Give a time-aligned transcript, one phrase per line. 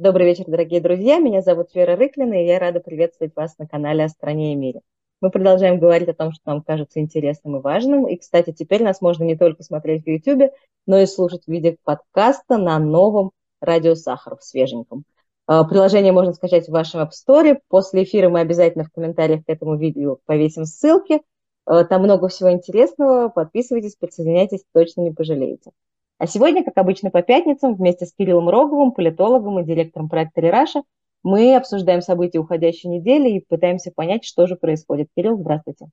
[0.00, 1.18] Добрый вечер, дорогие друзья.
[1.18, 4.80] Меня зовут Вера Рыклина, и я рада приветствовать вас на канале «О стране и мире».
[5.20, 8.08] Мы продолжаем говорить о том, что нам кажется интересным и важным.
[8.08, 10.54] И, кстати, теперь нас можно не только смотреть в YouTube,
[10.86, 15.04] но и слушать в виде подкаста на новом радио Сахар в свеженьком.
[15.46, 17.58] А, приложение можно скачать в вашем App Store.
[17.68, 21.20] После эфира мы обязательно в комментариях к этому видео повесим ссылки.
[21.66, 23.28] А, там много всего интересного.
[23.28, 25.72] Подписывайтесь, присоединяйтесь, точно не пожалеете.
[26.20, 30.82] А сегодня, как обычно, по пятницам вместе с Кириллом Роговым, политологом и директором проекта «Рераша»,
[31.22, 35.08] мы обсуждаем события уходящей недели и пытаемся понять, что же происходит.
[35.16, 35.86] Кирилл, здравствуйте.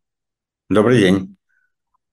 [0.69, 1.37] Добрый день.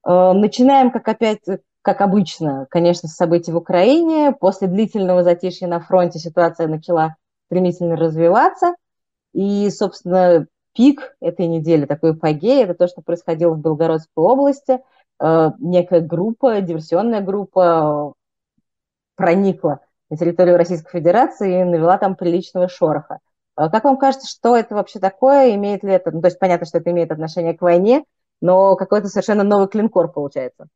[0.07, 1.41] Э, начинаем, как опять,
[1.81, 4.31] как обычно, конечно, с событий в Украине.
[4.31, 8.75] После длительного затишья на фронте ситуация начала стремительно развиваться.
[9.33, 14.79] И, собственно, пик этой недели, такой эпогей, это то, что происходило в Белгородской области.
[15.19, 18.13] Э, некая группа, диверсионная группа
[19.15, 23.19] проникла на территорию Российской Федерации и навела там приличного шороха.
[23.55, 25.55] А как вам кажется, что это вообще такое?
[25.55, 28.03] Имеет ли это, ну, то есть понятно, что это имеет отношение к войне,
[28.41, 30.67] но какой-то совершенно новый клинкор получается.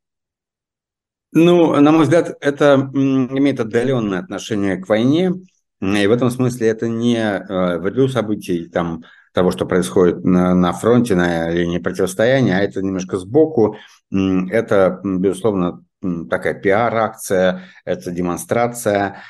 [1.31, 5.33] Ну, на мой взгляд, это имеет отдаленное отношение к войне,
[5.81, 9.03] и в этом смысле это не э, в ряду событий там,
[9.33, 13.75] того, что происходит на, на фронте, на линии противостояния, а это немножко сбоку.
[14.11, 15.83] Это, безусловно,
[16.29, 19.21] такая пиар-акция, это демонстрация.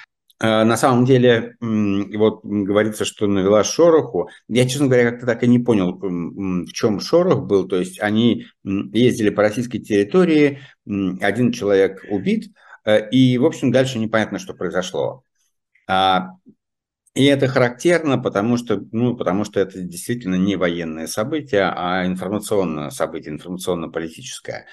[0.41, 4.29] Э, на самом деле, вот говорится, что навела шороху.
[4.47, 7.67] Я, честно говоря, как-то так и не понял, в чем шорох был.
[7.67, 12.51] То есть они ездили по российской территории, один человек убит,
[12.85, 15.23] э, и, в общем, дальше непонятно, что произошло.
[17.15, 22.91] И это характерно, потому что, ну, потому что это действительно не военное событие, а информационное
[22.91, 24.67] событие, информационно-политическое.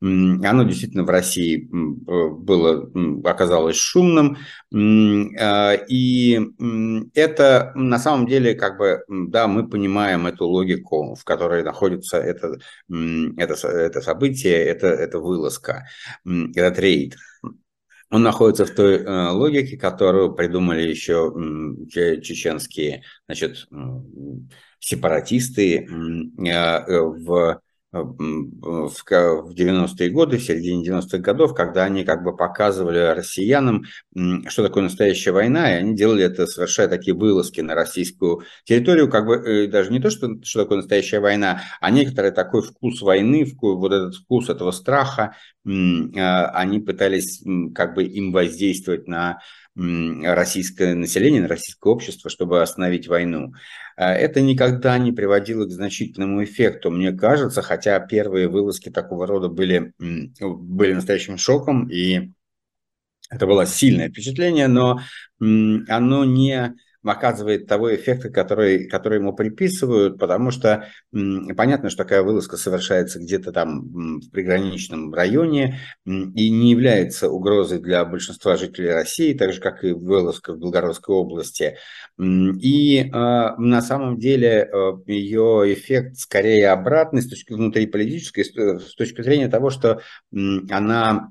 [0.00, 2.90] Оно действительно в России было,
[3.24, 4.38] оказалось шумным.
[4.74, 6.40] А, и
[7.14, 12.58] это на самом деле, как бы, да, мы понимаем эту логику, в которой находится это,
[12.88, 15.86] это, это событие, это, это вылазка,
[16.24, 17.16] этот рейд.
[18.12, 23.66] Он находится в той э, логике, которую придумали еще э, чеченские значит,
[24.78, 27.60] сепаратисты э, в
[27.92, 33.84] в 90-е годы, в середине 90-х годов, когда они как бы показывали россиянам,
[34.48, 39.26] что такое настоящая война, и они делали это, совершая такие вылазки на российскую территорию, как
[39.26, 43.44] бы э, даже не то, что, что такое настоящая война, а некоторый такой вкус войны,
[43.44, 45.36] вкус, вот этот вкус этого страха,
[45.66, 47.42] а, они пытались
[47.74, 49.40] как бы им воздействовать на
[49.74, 53.54] российское население, на российское общество, чтобы остановить войну.
[53.96, 59.48] А, это никогда не приводило к значительному эффекту, мне кажется, хотя первые вылазки такого рода
[59.48, 62.32] были, были настоящим шоком, и
[63.30, 65.00] это было сильное впечатление, но
[65.40, 66.74] оно не
[67.04, 73.52] оказывает того эффекта, который, который ему приписывают, потому что понятно, что такая вылазка совершается где-то
[73.52, 79.82] там в приграничном районе и не является угрозой для большинства жителей России, так же, как
[79.84, 81.76] и вылазка в Белгородской области.
[82.18, 89.22] И э, на самом деле э, ее эффект скорее обратный с точки внутриполитической, с точки
[89.22, 90.00] зрения того, что
[90.70, 91.30] она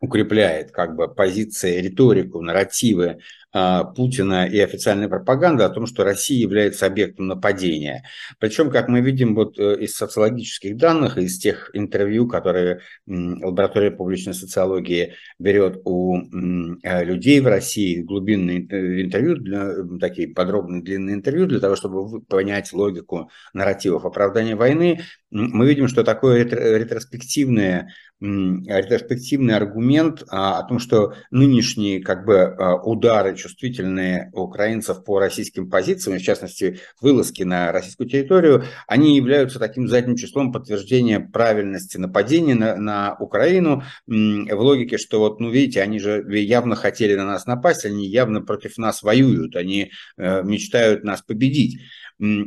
[0.00, 3.18] укрепляет как бы позиции, риторику, нарративы а,
[3.52, 8.04] Путина и официальной пропаганды о том, что Россия является объектом нападения.
[8.38, 14.34] Причем, как мы видим вот э, из социологических данных, из тех интервью, которые лаборатория публичной
[14.34, 21.60] социологии берет у э, людей в России, глубинные э, интервью, такие подробные длинные интервью, для
[21.60, 25.00] того, чтобы понять логику нарративов оправдания войны,
[25.30, 27.88] мы видим, что такое ретроспективное
[28.20, 35.70] ретроспективный аргумент а, о том, что нынешние как бы а, удары чувствительные украинцев по российским
[35.70, 42.54] позициям, в частности вылазки на российскую территорию, они являются таким задним числом подтверждения правильности нападения
[42.54, 47.46] на, на Украину в логике, что вот, ну видите, они же явно хотели на нас
[47.46, 51.80] напасть, они явно против нас воюют, они э, мечтают нас победить.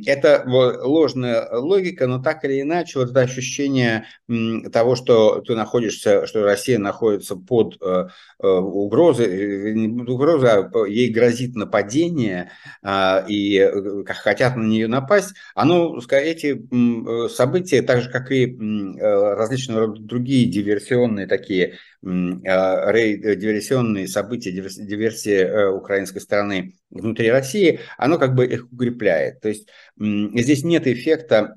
[0.06, 4.06] Это ложная логика, но так или иначе, вот это ощущение
[4.72, 8.08] того, что ты находишься, что Россия находится под э,
[8.42, 12.52] э, угрозой, э, не угрозой, а ей грозит нападение,
[12.84, 13.68] а, и
[14.06, 16.62] хотят на нее напасть, оно, эти
[17.30, 18.56] события, так же, как и
[19.00, 28.36] различного рода другие диверсионные такие а, диверсионные события, диверсии украинской стороны внутри России, оно как
[28.36, 29.40] бы их укрепляет.
[29.40, 31.56] То есть здесь нет эффекта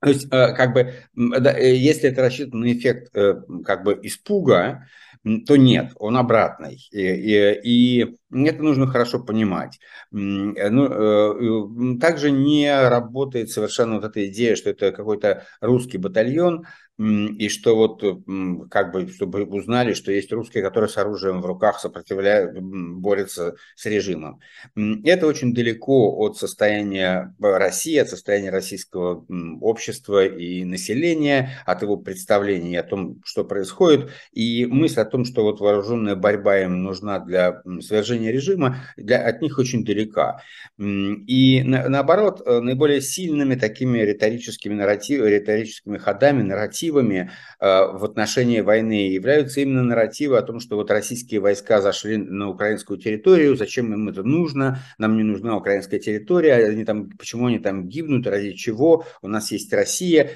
[0.00, 3.34] то есть, э, как бы, э, если это рассчитано на эффект э,
[3.64, 4.86] как бы испуга,
[5.46, 6.78] то нет, он обратный.
[6.92, 8.16] И, и, и
[8.46, 9.78] это нужно хорошо понимать.
[10.10, 16.64] Ну, э, также не работает совершенно вот эта идея, что это какой-то русский батальон,
[17.00, 18.02] и что вот
[18.70, 23.86] как бы, чтобы узнали, что есть русские, которые с оружием в руках сопротивляют, борются с
[23.86, 24.40] режимом.
[24.76, 29.24] Это очень далеко от состояния России, от состояния российского
[29.62, 34.10] общества и населения, от его представлений о том, что происходит.
[34.32, 39.40] И мысль о том, что вот вооруженная борьба им нужна для свержения режима, для, от
[39.40, 40.42] них очень далека.
[40.78, 47.28] И на, наоборот, э, наиболее сильными такими риторическими, нарратив, риторическими ходами, нарративами э,
[47.60, 52.98] в отношении войны являются именно нарративы о том, что вот российские войска зашли на украинскую
[52.98, 57.88] территорию, зачем им это нужно, нам не нужна украинская территория, они там, почему они там
[57.88, 60.30] гибнут, ради чего, у нас есть Россия.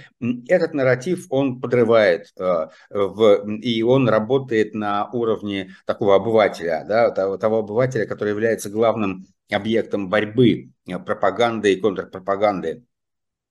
[0.48, 7.36] Этот нарратив, он подрывает э, в, и он работает на уровне такого обывателя, да, того,
[7.36, 12.84] того обывателя, который является главным объектом борьбы, э, пропаганды и контрпропаганды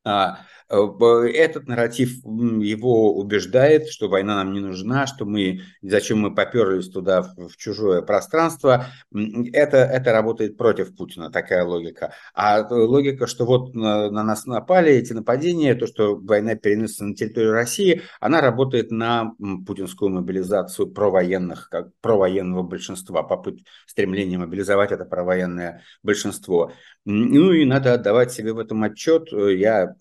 [0.06, 0.40] а,
[0.74, 7.22] этот нарратив его убеждает, что война нам не нужна, что мы, зачем мы поперлись туда
[7.22, 8.88] в чужое пространство.
[9.14, 12.14] Это, это работает против Путина, такая логика.
[12.34, 17.16] А логика, что вот на, на нас напали эти нападения, то, что война переносится на
[17.16, 19.34] территорию России, она работает на
[19.66, 26.72] путинскую мобилизацию провоенных, как провоенного большинства, попыт стремления мобилизовать это провоенное большинство.
[27.06, 29.28] Ну и надо отдавать себе в этом отчет.
[29.32, 29.96] Я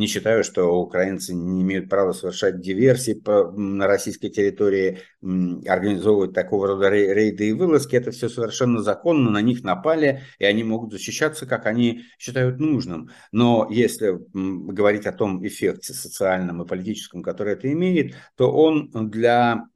[0.00, 3.20] не считаю, что украинцы не имеют права совершать диверсии
[3.56, 7.96] на российской территории, организовывать такого рода рейды и вылазки.
[7.96, 13.10] Это все совершенно законно, на них напали, и они могут защищаться, как они считают нужным.
[13.30, 19.66] Но если говорить о том эффекте социальном и политическом, который это имеет, то он для,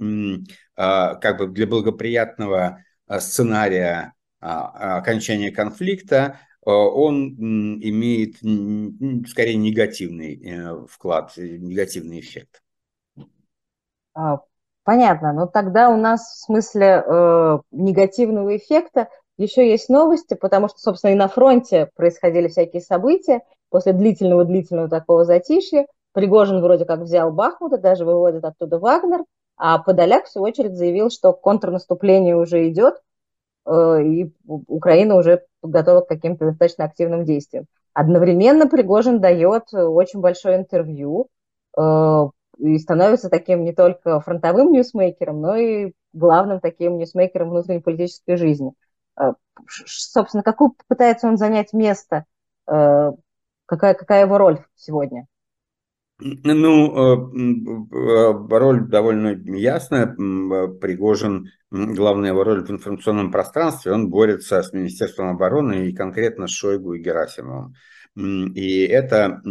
[0.75, 6.41] а, как бы для благоприятного а, сценария а, окончания конфликта
[6.71, 7.35] он
[7.83, 8.37] имеет
[9.29, 12.63] скорее негативный э, вклад, э, негативный эффект.
[14.15, 14.41] А,
[14.85, 15.33] понятно.
[15.33, 21.13] Но тогда у нас в смысле э, негативного эффекта еще есть новости, потому что, собственно,
[21.13, 23.43] и на фронте происходили всякие события.
[23.69, 29.25] После длительного-длительного такого затишья Пригожин вроде как взял Бахмут и даже выводит оттуда Вагнер,
[29.57, 33.01] а Подоляк, в свою очередь, заявил, что контрнаступление уже идет, э,
[33.67, 37.67] и Украина уже готова к каким-то достаточно активным действиям.
[37.95, 41.29] Одновременно Пригожин дает очень большое интервью
[41.79, 41.81] э,
[42.59, 48.73] и становится таким не только фронтовым ньюсмейкером, но и главным таким ньюсмейкером внутренней политической жизни.
[49.19, 49.33] Э,
[49.87, 52.25] собственно, какую пытается он занять место?
[52.67, 53.13] Э,
[53.67, 55.27] какая, какая его роль сегодня?
[56.27, 57.31] Ну,
[58.49, 60.07] роль довольно ясная.
[60.07, 66.53] Пригожин главная его роль в информационном пространстве, он борется с Министерством обороны и конкретно с
[66.53, 67.75] Шойгу и Герасимовым.
[68.17, 69.43] И это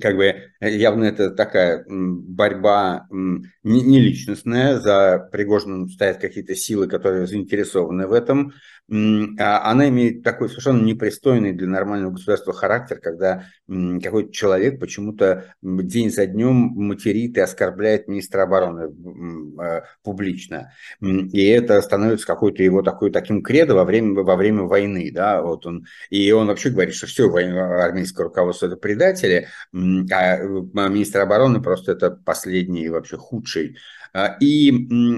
[0.00, 8.06] как бы явно это такая борьба не личностная, за Пригожиным стоят какие-то силы, которые заинтересованы
[8.06, 8.52] в этом,
[8.90, 16.10] а она имеет такой совершенно непристойный для нормального государства характер, когда какой-то человек почему-то день
[16.10, 18.92] за днем материт и оскорбляет министра обороны
[19.58, 20.72] а, публично.
[21.00, 25.10] И это становится какой-то его такой, таким кредо во время, во время войны.
[25.10, 25.40] Да?
[25.40, 29.48] Вот он, и он вообще говорит, что все армейское руководство это предатели,
[30.12, 33.76] а, а министр обороны просто это последний вообще худший.
[34.12, 34.72] А, и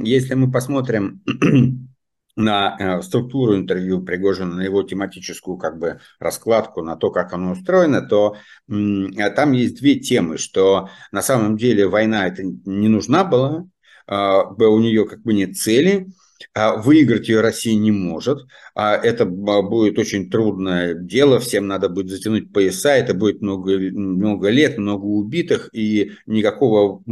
[0.05, 1.23] если мы посмотрим
[2.37, 7.53] на э, структуру интервью Пригожина, на его тематическую как бы раскладку, на то, как оно
[7.53, 8.37] устроено, то
[8.69, 13.67] э, там есть две темы, что на самом деле война это не нужна была,
[14.07, 18.47] а, у нее как бы нет цели, а выиграть ее Россия не может.
[18.75, 24.51] А это будет очень трудное дело, всем надо будет затянуть пояса, это будет много, много
[24.51, 27.03] лет, много убитых, и никакого,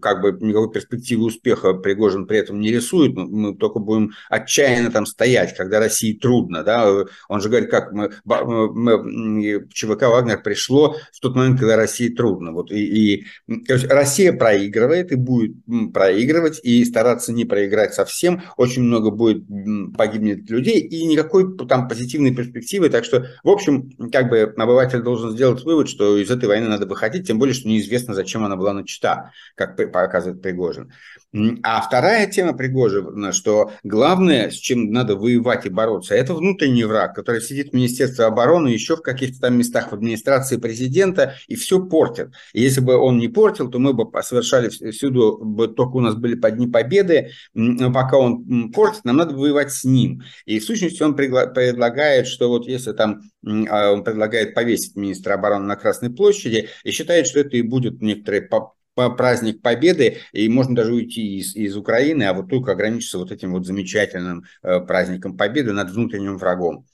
[0.00, 5.04] как бы, никакой перспективы успеха Пригожин при этом не рисует, мы только будем отчаянно там
[5.04, 6.90] стоять, когда России трудно, да,
[7.28, 12.52] он же говорит, как мы, мы, ЧВК Вагнер пришло в тот момент, когда России трудно,
[12.52, 13.26] вот, и, и
[13.68, 15.52] Россия проигрывает и будет
[15.92, 19.44] проигрывать, и стараться не проиграть совсем, очень очень много будет
[19.96, 22.88] погибнет людей и никакой там позитивной перспективы.
[22.88, 26.86] Так что, в общем, как бы обыватель должен сделать вывод, что из этой войны надо
[26.86, 30.92] выходить, тем более, что неизвестно, зачем она была начата, как показывает Пригожин.
[31.62, 37.14] А вторая тема Пригожина, что главное, с чем надо воевать и бороться, это внутренний враг,
[37.14, 41.84] который сидит в Министерстве обороны, еще в каких-то там местах в администрации президента и все
[41.84, 42.30] портит.
[42.52, 46.34] И если бы он не портил, то мы бы совершали всюду, только у нас были
[46.34, 50.22] под дни победы, пока он портит, нам надо воевать с ним.
[50.44, 55.66] И в сущности он предлагает, что вот если там а, он предлагает повесить министра обороны
[55.66, 58.48] на Красной площади и считает, что это и будет некоторые
[58.94, 63.52] праздник Победы, и можно даже уйти из, из Украины, а вот только ограничиться вот этим
[63.52, 66.86] вот замечательным э, праздником Победы над внутренним врагом.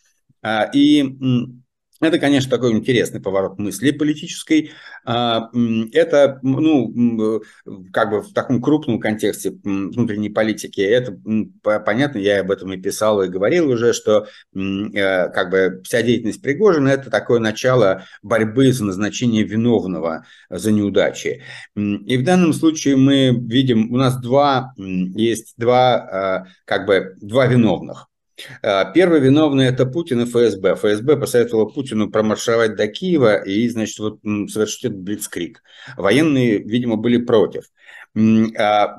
[0.42, 1.16] А, и
[2.00, 4.72] это, конечно, такой интересный поворот мысли политической.
[5.04, 5.50] А,
[5.92, 7.42] это, ну,
[7.92, 11.18] как бы в таком крупном контексте внутренней политики, это
[11.62, 16.42] понятно, я об этом и писал, и говорил уже, что э, как бы вся деятельность
[16.42, 21.42] Пригожина– это такое начало борьбы за назначение виновного за неудачи.
[21.74, 28.08] И в данном случае мы видим, у нас два, есть два, как бы, два виновных.
[28.62, 30.74] А, первый виновный– это Путин и ФСБ.
[30.74, 35.62] ФСБ посоветовала Путину промаршировать до Киева и, значит, вот совершить этот блицкрик.
[35.96, 37.64] Военные, видимо, были против.
[38.58, 38.96] А,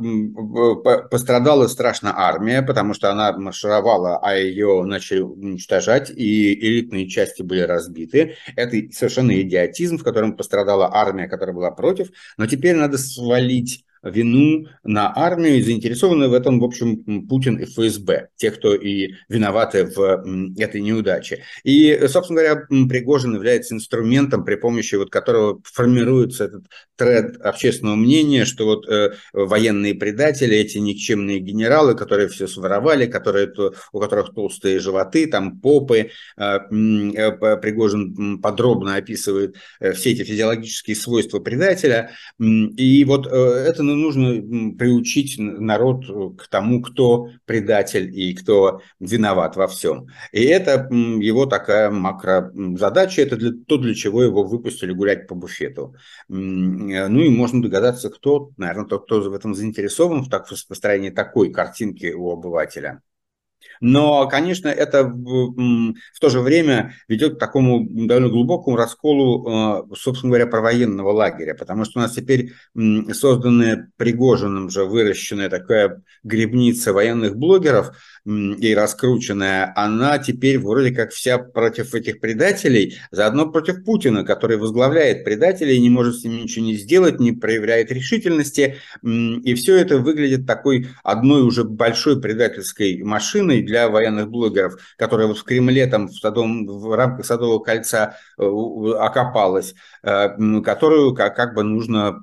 [1.10, 7.62] пострадала страшно армия, потому что она маршировала, а ее начали уничтожать, и элитные части были
[7.62, 8.36] разбиты.
[8.56, 12.10] Это совершенно идиотизм, в котором пострадала армия, которая была против.
[12.38, 17.66] Но теперь надо свалить вину на армию и заинтересованы в этом, в общем, Путин и
[17.66, 20.24] ФСБ, те, кто и виноваты в
[20.58, 21.44] этой неудаче.
[21.64, 28.46] И, собственно говоря, Пригожин является инструментом, при помощи вот которого формируется этот тренд общественного мнения,
[28.46, 33.52] что вот э, военные предатели, эти никчемные генералы, которые все своровали, которые,
[33.92, 40.96] у которых толстые животы, там попы, э, э, Пригожин подробно описывает э, все эти физиологические
[40.96, 46.06] свойства предателя, и вот э, это ну, нужно приучить народ
[46.38, 50.08] к тому, кто предатель и кто виноват во всем.
[50.32, 55.96] И это его такая макрозадача, это для, то, для чего его выпустили гулять по буфету.
[56.28, 61.10] Ну и можно догадаться, кто, наверное, тот, кто в этом заинтересован, в, так, в построении
[61.10, 63.02] такой картинки у обывателя.
[63.80, 69.96] Но, конечно, это в, в то же время ведет к такому довольно глубокому расколу, э,
[69.96, 72.54] собственно говоря, провоенного лагеря, потому что у нас теперь
[73.14, 77.92] созданная Пригожиным же выращенная такая грибница военных блогеров
[78.28, 85.24] и раскрученная, она теперь вроде как вся против этих предателей, заодно против Путина, который возглавляет
[85.24, 90.46] предателей, не может с ним ничего не сделать, не проявляет решительности, и все это выглядит
[90.46, 96.14] такой одной уже большой предательской машиной, для военных блогеров, которая вот в Кремле, там, в,
[96.14, 102.20] садовом, в рамках Садового кольца э, окопалась, э, которую как, как бы нужно,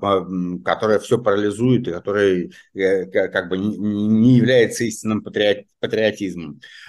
[0.65, 5.69] которая все парализует и которая э, как бы не является истинным патриотизмом.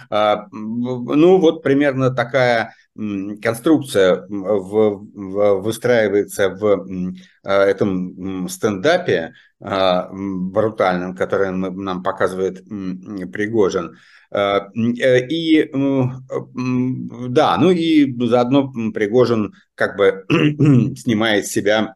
[0.09, 6.85] А, ну, вот примерно такая конструкция выстраивается в
[7.43, 13.97] этом стендапе брутальном, который нам показывает Пригожин.
[14.31, 15.69] Э, и
[17.29, 20.25] да, ну и заодно Пригожин как бы
[20.95, 21.95] снимает с себя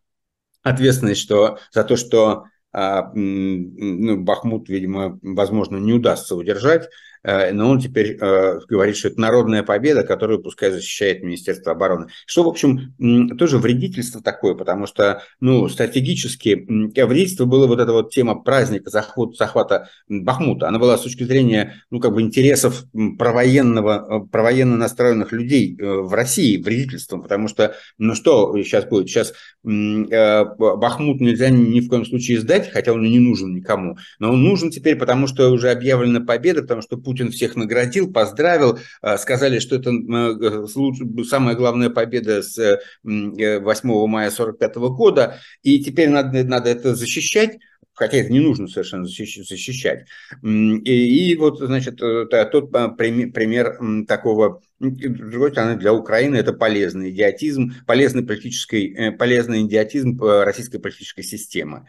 [0.63, 6.89] ответственность что, за то, что а, ну, Бахмут, видимо, возможно, не удастся удержать,
[7.23, 12.07] но он теперь э, говорит, что это народная победа, которую пускай защищает Министерство обороны.
[12.25, 12.93] Что, в общем,
[13.37, 19.35] тоже вредительство такое, потому что, ну, стратегически вредительство было вот эта вот тема праздника захват,
[19.35, 20.67] захвата Бахмута.
[20.67, 22.85] Она была с точки зрения, ну, как бы интересов
[23.17, 29.09] провоенного, э, провоенно настроенных людей в России вредительством, потому что, ну, что сейчас будет?
[29.09, 29.33] Сейчас
[29.63, 34.41] Бахмут нельзя ни в коем случае сдать, хотя он и не нужен никому, но он
[34.41, 39.57] нужен теперь, потому что уже объявлена победа, потому что Путин всех наградил, поздравил, э, сказали,
[39.57, 43.59] что это э, самая главная победа с 8 э,
[44.05, 47.57] мая 1945 года, и теперь надо, надо это защищать
[47.95, 50.05] хотя это не нужно совершенно защищать.
[50.41, 57.73] И, и вот, значит, тот пример такого, с другой стороны, для Украины это полезный идиотизм,
[57.85, 61.87] полезный, политический, полезный идиотизм российской политической системы,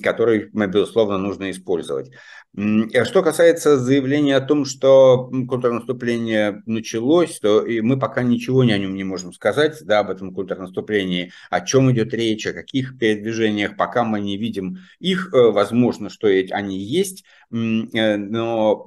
[0.00, 2.12] который, безусловно, нужно использовать.
[2.54, 8.66] А что касается заявления о том, что контрнаступление началось, то и мы пока ничего о
[8.66, 13.76] нем не можем сказать, да, об этом контрнаступлении, о чем идет речь, о каких передвижениях,
[13.76, 18.86] пока мы не видим и других, возможно, что они есть, но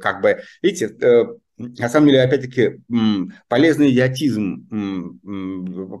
[0.00, 0.96] как бы, видите,
[1.58, 2.80] на самом деле, опять-таки,
[3.48, 5.18] полезный идиотизм,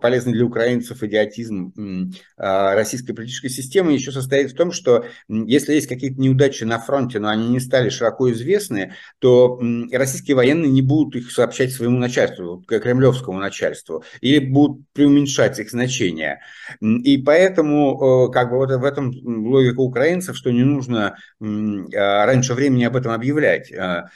[0.00, 5.88] полезный для украинцев идиотизм а, российской политической системы еще состоит в том, что если есть
[5.88, 9.60] какие-то неудачи на фронте, но они не стали широко известны, то
[9.92, 16.40] российские военные не будут их сообщать своему начальству, кремлевскому начальству, или будут преуменьшать их значение.
[16.80, 22.84] И поэтому, как бы вот в этом логика украинцев, что не нужно а, раньше времени
[22.84, 24.08] об этом объявлять, а,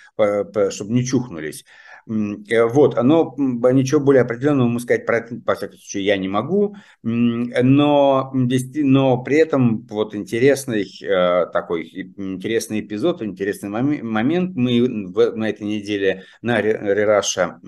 [0.71, 1.65] чтобы не чухнуть столкнулись.
[2.07, 6.29] Э, вот, но ничего более определенного мы сказать про это, по всяком случае, я не
[6.29, 14.57] могу, но, но при этом вот интересный э, такой интересный эпизод, интересный момент.
[14.57, 17.61] Мы на этой неделе на Рераша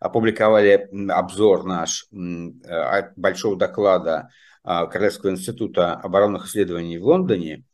[0.00, 2.08] опубликовали обзор наш
[3.16, 4.30] большого доклада
[4.64, 7.64] а, Королевского института оборонных исследований в Лондоне,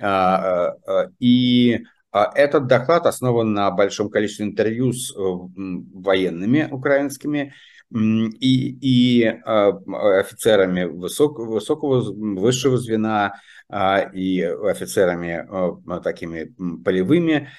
[0.00, 0.74] а,
[1.18, 7.54] и этот доклад основан на большом количестве интервью с э, военными украинскими
[7.94, 9.68] и, и а,
[10.20, 13.34] офицерами высок, высокого, высшего звена,
[13.68, 15.46] а, и офицерами
[16.02, 17.50] такими полевыми.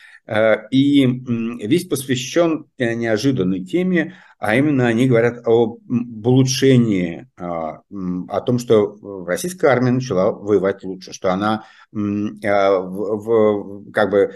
[0.72, 5.80] И весь посвящен э, неожиданной теме, а именно они говорят об
[6.26, 12.90] улучшении, о том, что российская армия начала воевать лучше, что она как
[14.10, 14.34] бы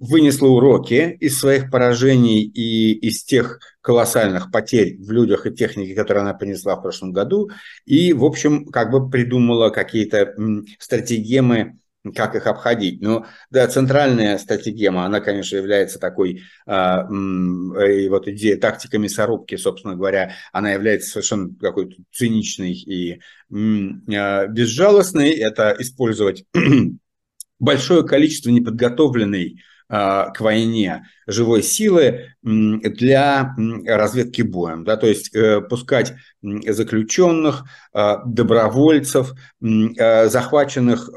[0.00, 6.22] вынесла уроки из своих поражений и из тех колоссальных потерь в людях и технике, которые
[6.22, 7.50] она принесла в прошлом году,
[7.86, 10.34] и, в общем, как бы придумала какие-то
[10.78, 11.78] стратегемы,
[12.12, 13.00] как их обходить.
[13.00, 19.96] Но да, центральная стратегема, она, конечно, является такой, а, и вот идея тактика мясорубки, собственно
[19.96, 23.20] говоря, она является совершенно какой-то циничной и
[23.50, 25.30] а, безжалостной.
[25.30, 26.44] Это использовать
[27.58, 33.54] большое количество неподготовленной а, к войне живой силы для
[33.86, 39.32] разведки боем, да, то есть э, пускать заключенных, а, добровольцев,
[39.98, 41.10] а, захваченных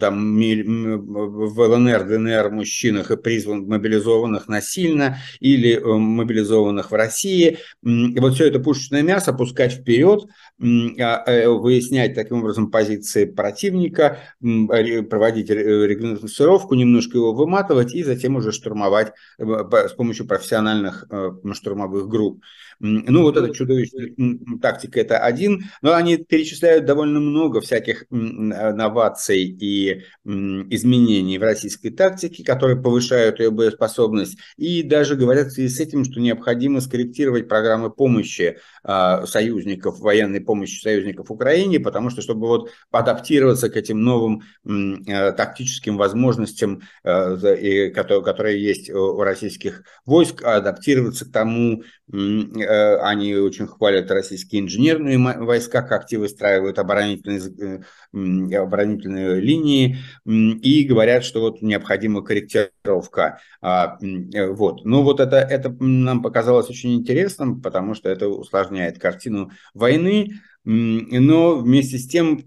[0.00, 7.58] там, в ЛНР, ДНР мужчинах и призванных, мобилизованных насильно или э, мобилизованных в России.
[7.82, 10.24] Вот все это пушечное мясо пускать вперед,
[10.60, 18.87] э, выяснять таким образом позиции противника, проводить регулировку, немножко его выматывать и затем уже штурмовать
[18.88, 22.42] штурмовать э, с помощью профессиональных э, штурмовых групп.
[22.80, 24.14] Ну, вот эта чудовищная
[24.62, 32.44] тактика– это один, но они перечисляют довольно много всяких новаций и изменений в российской тактике,
[32.44, 37.90] которые повышают ее боеспособность, и даже говорят в связи с этим, что необходимо скорректировать программы
[37.90, 44.42] помощи а, союзников, военной помощи союзников Украине, потому что, чтобы вот адаптироваться к этим новым
[44.64, 54.10] э, тактическим возможностям, которые есть у российских войск, адаптироваться к тому, Э, они очень хвалят
[54.10, 62.22] российские инженерные войска, как те выстраивают оборонительные, э, оборонительные линии, и говорят, что вот необходима
[62.22, 63.40] корректировка.
[63.60, 64.84] А, э, вот.
[64.86, 71.56] Ну вот это, это нам показалось очень интересным, потому что это усложняет картину войны, но
[71.56, 72.42] вместе с тем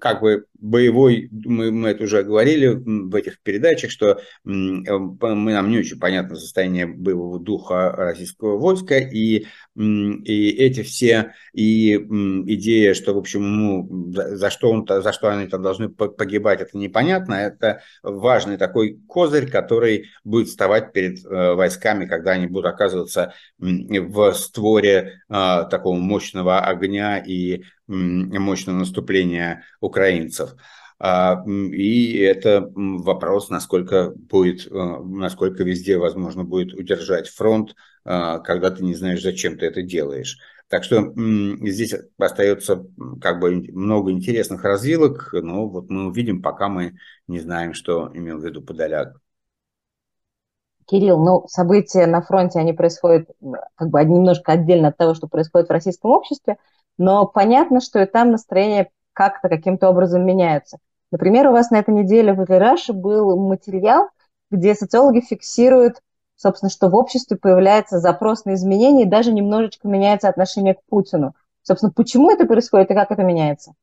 [0.00, 5.78] как бы боевой, мы, мы это уже говорили в этих передачах, что мы, нам не
[5.78, 9.46] очень понятно состояние боевого духа российского войска, и,
[9.76, 15.46] и эти все, и идея, что, в общем, ну, за что, он за что они
[15.46, 22.06] там должны погибать, это непонятно, это важный такой козырь, который будет вставать перед э, войсками,
[22.06, 30.54] когда они будут оказываться в створе а, такого мощного огня и мощного наступления украинцев.
[31.00, 38.70] А, и это вопрос, насколько будет, э, насколько везде возможно будет удержать фронт, а, когда
[38.70, 40.38] ты не знаешь, зачем ты это делаешь.
[40.68, 42.84] Так что здесь остается
[43.22, 48.38] как бы много интересных развилок, но вот мы увидим, пока мы не знаем, что имел
[48.38, 49.16] в виду Подоляк.
[50.84, 53.30] Кирилл, ну, события на фронте, они происходят
[53.76, 56.56] как бы немножко отдельно от того, что происходит в российском обществе,
[56.96, 60.78] но понятно, что и там настроение как-то каким-то образом меняется.
[61.10, 64.10] Например, у вас на этой неделе в Ираше был материал,
[64.52, 65.96] где социологи фиксируют,
[66.36, 71.34] собственно, что в обществе появляется запрос на изменения и даже немножечко меняется отношение к Путину.
[71.62, 73.74] Собственно, почему это происходит и как это меняется?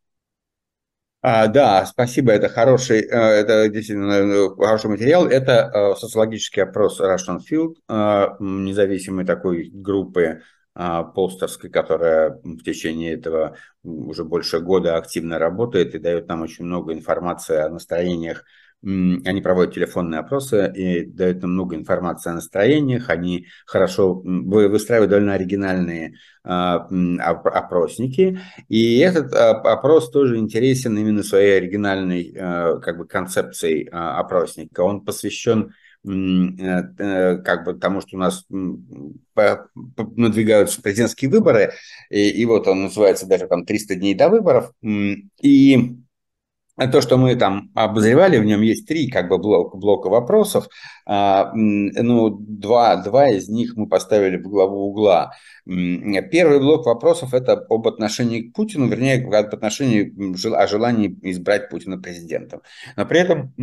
[1.22, 5.26] А, да, спасибо, это хороший, э, это действительно хороший материал.
[5.26, 10.44] Это э, социологический опрос Russian Field, э, независимой такой группы
[10.76, 16.94] Полстерской, которая в течение этого уже больше года активно работает и дает нам очень много
[16.94, 18.44] информации о настроениях
[18.86, 23.10] они проводят телефонные опросы и дают нам много информации о настроениях.
[23.10, 28.40] Они хорошо выстраивают довольно оригинальные а, опросники.
[28.70, 34.82] И этот а, опрос тоже интересен именно своей оригинальной а, как бы, концепцией опросника.
[34.82, 35.74] Он посвящен
[36.06, 38.46] как бы тому, что у нас
[40.16, 41.74] надвигаются президентские выборы,
[42.10, 45.98] и, и вот он называется даже там 300 дней до выборов, и
[46.78, 50.68] то, что мы там обозревали, в нем есть три как бы блока, блока вопросов.
[51.08, 55.32] А, ну, два, два из них мы поставили в главу угла.
[55.66, 60.14] Первый блок вопросов– это об отношении к Путину, вернее, об отношении
[60.54, 62.62] о желании избрать Путина президентом.
[62.96, 63.54] Но при этом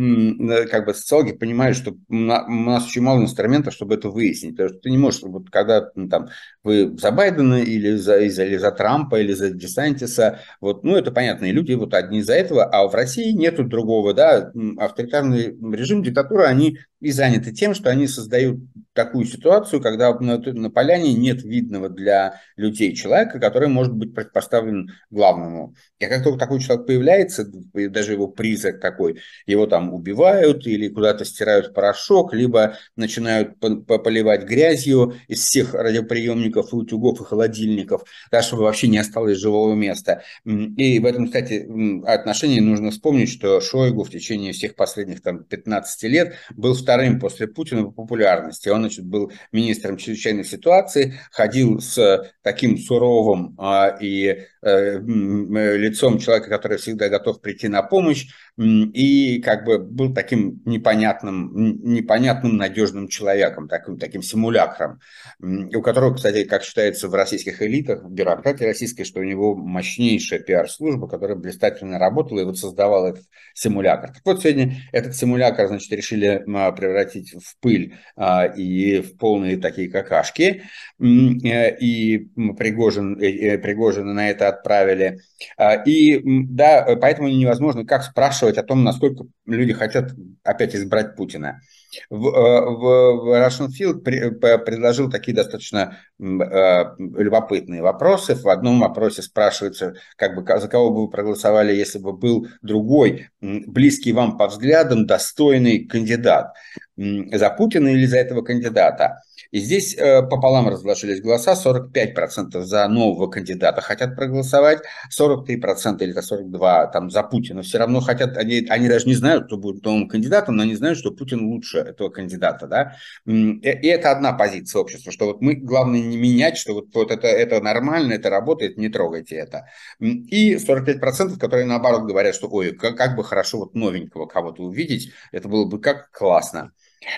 [0.69, 4.51] как бы социологи понимают, что у нас очень мало инструментов, чтобы это выяснить.
[4.51, 6.29] Потому что ты не можешь, вот, когда ну, там,
[6.63, 11.45] вы за Байдена или за, или за Трампа, или за Десантиса, вот, ну, это понятно,
[11.45, 16.43] и люди вот одни из-за этого, а в России нету другого, да, авторитарный режим, диктатура,
[16.43, 18.61] они и заняты тем, что они создают
[18.93, 24.89] такую ситуацию, когда на, на поляне нет видного для людей человека, который может быть предпоставлен
[25.09, 25.75] главному.
[25.99, 31.25] И как только такой человек появляется, даже его призрак такой, его там убивают или куда-то
[31.25, 38.87] стирают порошок, либо начинают поливать грязью из всех радиоприемников утюгов и холодильников, да, чтобы вообще
[38.87, 40.21] не осталось живого места.
[40.45, 41.67] И в этом, кстати,
[42.05, 47.47] отношении нужно вспомнить, что Шойгу в течение всех последних там, 15 лет был вторым после
[47.47, 48.69] Путина по популярности.
[48.69, 56.49] Он, значит, был министром чрезвычайной ситуации, ходил с таким суровым а, и э, лицом человека,
[56.49, 63.67] который всегда готов прийти на помощь, и как бы был таким непонятным, непонятным надежным человеком,
[63.67, 64.99] таким, таким симулякром,
[65.39, 70.39] у которого, кстати, как считается в российских элитах, в бюрократии российской, что у него мощнейшая
[70.39, 73.23] пиар-служба, которая блистательно работала и вот создавала этот
[73.55, 74.11] симулятор.
[74.11, 79.89] Так вот, сегодня этот симулятор, значит, решили превратить в пыль а, и в полные такие
[79.89, 80.63] какашки,
[80.99, 82.17] э, и
[82.57, 85.19] Пригожин, э, Пригожина на это отправили.
[85.57, 90.11] А, и да, поэтому невозможно как спрашивать о том, насколько люди хотят
[90.43, 91.61] опять избрать Путина.
[92.09, 98.35] В, э, в, Russian Field предложил такие достаточно любопытные вопросы.
[98.35, 103.29] В одном вопросе спрашивается, как бы, за кого бы вы проголосовали, если бы был другой,
[103.41, 106.53] близкий вам по взглядам, достойный кандидат
[106.95, 109.21] за Путина или за этого кандидата.
[109.53, 114.79] И здесь э, пополам разложились голоса, 45% за нового кандидата хотят проголосовать,
[115.15, 119.57] 43% или 42% там, за Путина все равно хотят, они, они даже не знают, кто
[119.57, 122.65] будет новым кандидатом, но они знают, что Путин лучше этого кандидата.
[122.65, 122.95] Да?
[123.27, 127.11] И, и это одна позиция общества, что вот мы, главное не менять, что вот, вот
[127.11, 129.67] это, это нормально, это работает, не трогайте это.
[129.99, 135.11] И 45%, которые наоборот говорят, что ой, как, как бы хорошо вот новенького кого-то увидеть,
[135.31, 136.71] это было бы как классно,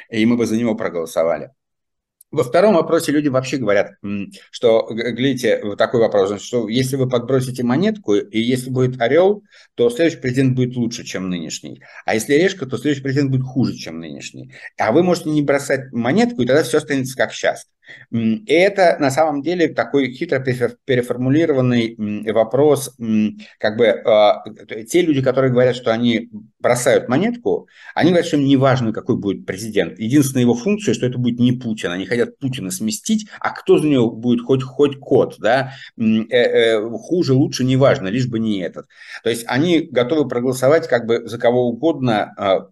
[0.10, 1.52] и мы бы за него проголосовали.
[2.36, 3.92] Во втором вопросе люди вообще говорят,
[4.52, 9.44] что, глядите, вот такой вопрос, что если вы подбросите монетку, и если будет орел,
[9.76, 11.82] то следующий президент будет лучше, чем нынешний.
[12.04, 14.54] А если решка, то следующий президент будет хуже, чем нынешний.
[14.78, 17.68] А вы можете не бросать монетку, и тогда все останется как сейчас.
[18.12, 21.96] И это на самом деле такой хитро переформулированный
[22.32, 22.96] вопрос,
[23.60, 24.44] как бы а,
[24.90, 29.18] те люди, которые говорят, что они бросают монетку, они говорят, что им не важно, какой
[29.18, 30.00] будет президент.
[30.00, 31.92] Единственная его функция, что это будет не Путин.
[31.92, 36.82] Они хотят Путина сместить, а кто за него будет хоть, хоть кот, да, э, э,
[36.90, 38.88] хуже, лучше, неважно, лишь бы не этот.
[39.24, 42.68] То есть они готовы проголосовать как бы за кого угодно, а,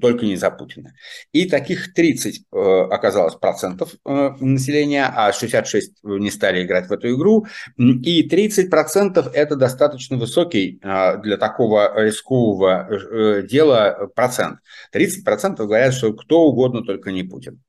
[0.00, 0.94] только не за Путина.
[1.32, 2.58] И таких 30 э,
[2.90, 7.46] оказалось процентов э, населения, а 66 не стали играть в эту игру.
[7.76, 14.60] И 30 процентов это достаточно высокий э, для такого рискового дела процент.
[14.92, 17.60] 30 процентов говорят, что кто угодно, только не Путин.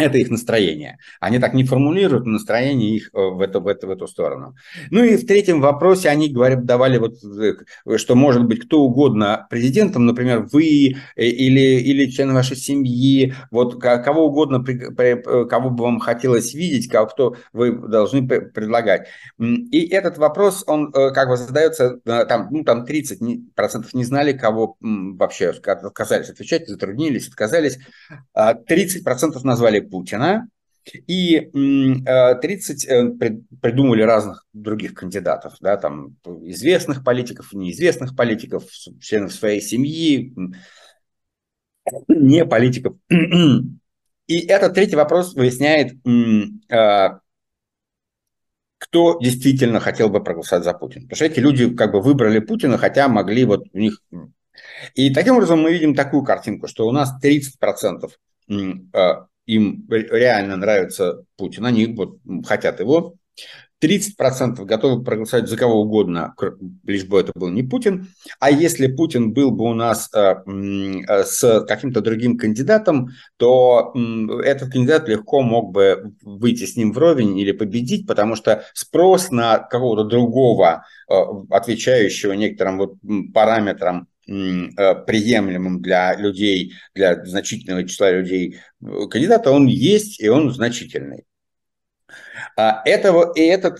[0.00, 0.98] Это их настроение.
[1.20, 4.54] Они так не формулируют настроение их э, в эту, в, эту, в эту сторону.
[4.90, 9.46] Ну и в третьем вопросе они говорят, давали вот, э, что может быть кто угодно
[9.50, 16.00] президентом, например, вы э, или, или члены вашей семьи, вот кого угодно, кого бы вам
[16.00, 19.08] хотелось видеть, кого, кто вы должны предлагать.
[19.38, 25.48] И этот вопрос, он как бы задается, там, ну, там 30% не знали, кого вообще
[25.50, 27.78] отказались отвечать, затруднились, отказались.
[28.36, 30.48] 30% а назвали Путина,
[31.06, 38.64] и 30 э, э, придумали разных других кандидатов, да, там известных политиков, неизвестных политиков,
[39.00, 40.34] членов своей семьи,
[42.08, 42.96] не политиков.
[44.26, 47.08] И этот третий вопрос выясняет, э,
[48.78, 51.02] кто действительно хотел бы проголосовать за Путина.
[51.02, 54.00] Потому что эти люди как бы выбрали Путина, хотя могли вот у них...
[54.94, 58.10] И таким образом мы видим такую картинку, что у нас 30%
[59.54, 63.16] им реально нравится Путин, они вот хотят его,
[63.82, 66.34] 30% готовы проголосовать за кого угодно,
[66.84, 68.08] лишь бы это был не Путин.
[68.38, 73.94] А если Путин был бы у нас э, э, с каким-то другим кандидатом, то
[74.44, 79.58] этот кандидат легко мог бы выйти с ним вровень или победить, потому что спрос на
[79.58, 81.14] какого-то другого, э,
[81.48, 82.94] отвечающего некоторым вот
[83.32, 88.58] параметрам приемлемым для людей, для значительного числа людей
[89.10, 91.24] кандидата, он есть и он значительный.
[92.56, 93.74] А этого, и эта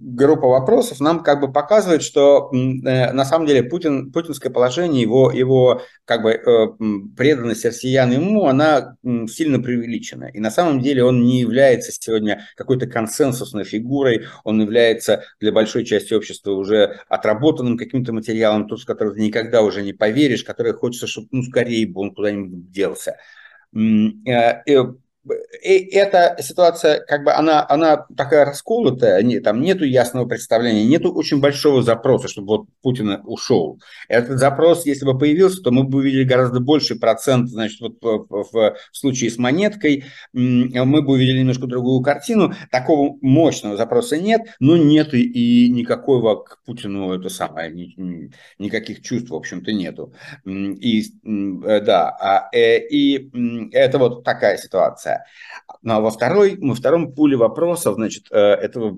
[0.00, 5.30] группа вопросов нам как бы показывает, что э, на самом деле Путин, путинское положение, его,
[5.30, 6.66] его как бы э,
[7.16, 8.96] преданность россиян ему, она
[9.28, 10.30] сильно преувеличена.
[10.32, 15.84] И на самом деле он не является сегодня какой-то консенсусной фигурой, он является для большой
[15.84, 20.72] части общества уже отработанным каким-то материалом, тот, с которым ты никогда уже не поверишь, который
[20.72, 23.16] хочется, чтобы ну, скорее бы он куда-нибудь делся.
[25.62, 31.12] И эта ситуация, как бы она, она такая расколотая, не, там нету ясного представления, нету
[31.12, 33.78] очень большого запроса, чтобы вот Путин ушел.
[34.08, 38.76] Этот запрос, если бы появился, то мы бы увидели гораздо больший процент, значит, вот в,
[38.92, 42.54] случае с монеткой, мы бы увидели немножко другую картину.
[42.70, 49.28] Такого мощного запроса нет, но нету и никакого к Путину это самое, ни, никаких чувств,
[49.28, 50.14] в общем-то, нету.
[50.46, 55.24] И, э, да, а, э, и это вот такая ситуация ситуация.
[55.82, 58.88] Ну а во, второй, во втором пуле вопросов, значит, э, этого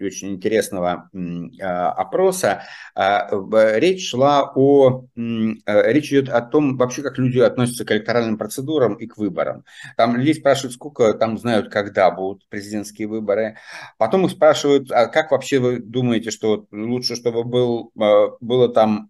[0.00, 2.62] очень интересного э, опроса,
[2.96, 8.94] э, речь шла о, речь идет о том, вообще, как люди относятся к электоральным процедурам
[8.94, 9.64] и к выборам.
[9.96, 13.56] Там людей спрашивают, сколько там знают, когда будут президентские выборы.
[13.98, 19.08] Потом их спрашивают, а как вообще вы думаете, что лучше, чтобы был, было там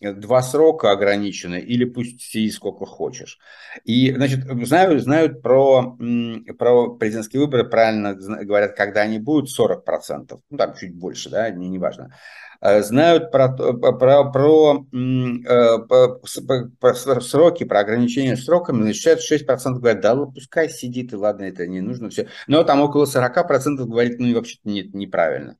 [0.00, 3.38] два срока ограничены или пусть сиди сколько хочешь.
[3.84, 5.42] И, значит, знают, знают
[6.58, 11.68] про президентские выборы правильно говорят, когда они будут, 40%, ну там чуть больше, да, не,
[11.68, 12.14] не важно.
[12.60, 15.78] Э, знают про, про, про, э,
[16.80, 21.80] про, сроки, про ограничения сроками, значит, 6% говорят, да, пускай сидит, и ладно, это не
[21.80, 22.26] нужно, все.
[22.48, 25.56] Но там около 40% говорит, ну, вообще-то нет, неправильно.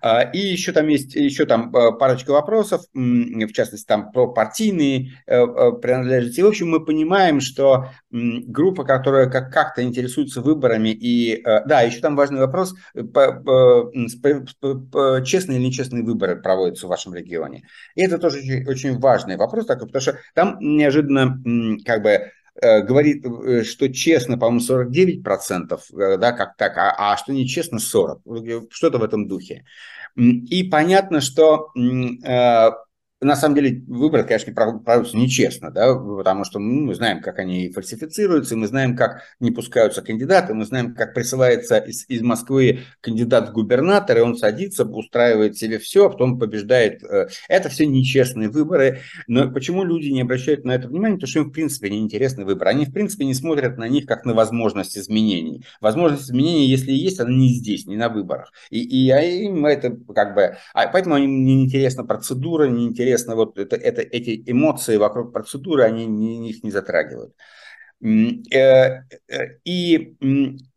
[0.00, 5.12] А, и еще там есть еще там э, парочка вопросов, в частности, там про партийные
[5.26, 6.40] принадлежности.
[6.40, 12.16] И, в общем, мы понимаем, что группа, которая как-то интересуется выборами, и, да, еще там
[12.16, 12.74] важный вопрос,
[15.24, 17.64] честные или нечестные выборы проводятся в вашем регионе.
[17.94, 21.38] И это тоже очень, очень важный вопрос, такой, потому что там неожиданно
[21.84, 22.10] как бы
[22.60, 27.78] э, говорит, э, что честно, по-моему, 49%, э, да, как так, а, а что нечестно
[27.78, 29.64] 40%, что-то в этом духе.
[30.16, 31.70] И понятно, что
[33.20, 37.70] на самом деле выборы, конечно, проводятся нечестно, да, потому что ну, мы знаем, как они
[37.70, 43.48] фальсифицируются, мы знаем, как не пускаются кандидаты, мы знаем, как присылается из, из Москвы кандидат
[43.48, 47.02] в губернаторы, он садится, устраивает себе все, а потом побеждает.
[47.02, 49.00] Э, это все нечестные выборы.
[49.26, 51.16] Но почему люди не обращают на это внимание?
[51.16, 52.70] Потому что им, в принципе, не интересны выборы.
[52.70, 55.64] Они, в принципе, не смотрят на них как на возможность изменений.
[55.80, 58.52] Возможность изменений, если есть, она не здесь, не на выборах.
[58.70, 60.56] И, и а им это как бы...
[60.72, 65.32] А поэтому им не интересна процедура, не интересна интересно, вот это, это, эти эмоции вокруг
[65.32, 67.34] процедуры, они не, их не затрагивают.
[68.02, 70.14] Э, э, и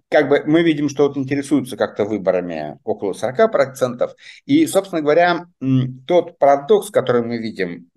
[0.09, 4.09] как бы мы видим, что вот интересуются как-то выборами около 40%.
[4.45, 5.45] И, собственно говоря,
[6.07, 7.89] тот парадокс, который мы видим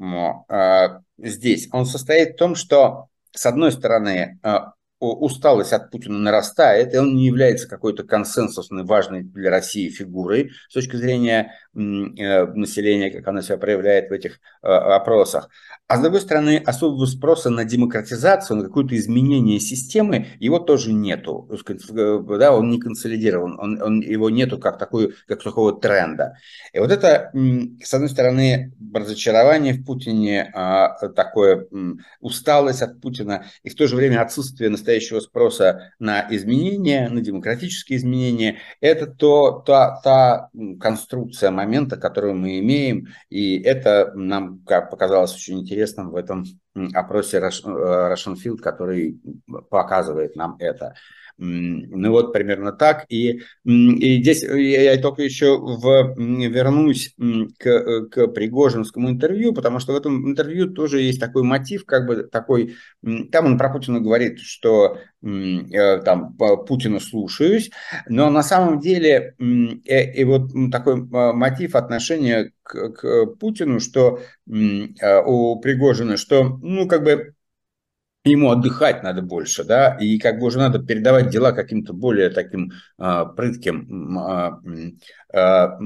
[0.49, 4.39] э, здесь, он состоит в том, что, с одной стороны,
[5.13, 10.75] усталость от Путина нарастает, и он не является какой-то консенсусной, важной для России фигурой с
[10.75, 15.49] точки зрения э, населения, как она себя проявляет в этих э, опросах.
[15.87, 21.49] А с другой стороны, особого спроса на демократизацию, на какое-то изменение системы, его тоже нету.
[21.51, 26.37] Э, да, он не консолидирован, он, он, его нету как, такой, как такого тренда.
[26.73, 27.31] И вот это,
[27.83, 31.67] с одной стороны, разочарование в Путине, а, такое
[32.21, 37.99] усталость от Путина, и в то же время отсутствие настоящего спроса на изменения, на демократические
[37.99, 45.61] изменения, это то, та, та конструкция момента, которую мы имеем, и это нам показалось очень
[45.61, 46.45] интересным в этом
[46.95, 49.21] опросе Russian Field, который
[49.71, 50.95] показывает нам это.
[51.37, 53.07] Ну вот примерно так.
[53.09, 57.15] И, и здесь я только еще в, вернусь
[57.59, 62.25] к, к Пригожинскому интервью, потому что в этом интервью тоже есть такой мотив, как бы
[62.25, 62.77] такой,
[63.33, 67.71] там он про Путина говорит, что э, там Путина слушаюсь,
[68.09, 74.21] но на самом деле и, э, и вот такой мотив отношения к, к Путину, что
[74.47, 77.35] э, у Пригожина, что ну как бы
[78.25, 82.73] ему отдыхать надо больше, да, и как бы уже надо передавать дела каким-то более таким
[82.99, 84.61] а, прытким, а,
[85.33, 85.79] а,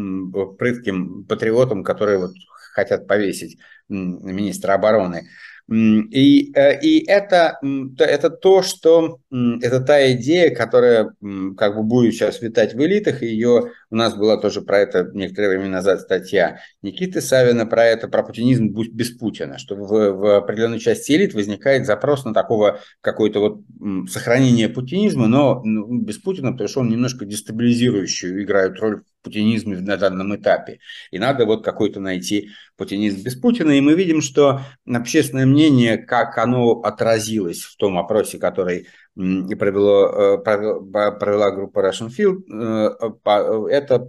[0.58, 2.32] прытким патриотам, которые вот
[2.72, 5.28] хотят повесить министра обороны.
[5.70, 7.58] И, э, и это,
[7.98, 11.12] это то, что это та идея, которая
[11.58, 13.22] как бы будет сейчас витать в элитах.
[13.22, 18.08] Ее у нас была тоже про это некоторое время назад статья Никиты Савина про это,
[18.08, 23.40] про путинизм без Путина, что в, в определенной части элит возникает запрос на такого какое-то
[23.40, 29.78] вот сохранение путинизма, но ну, без Путина, потому что он немножко дестабилизирующую играет роль путинизме
[29.80, 30.80] на данном этапе.
[31.10, 33.72] И надо вот какой-то найти путинизм без Путина.
[33.72, 38.86] И мы видим, что общественное мнение, как оно отразилось в том опросе, который
[39.18, 44.08] и провело, э, провела группа Russian Field, э, это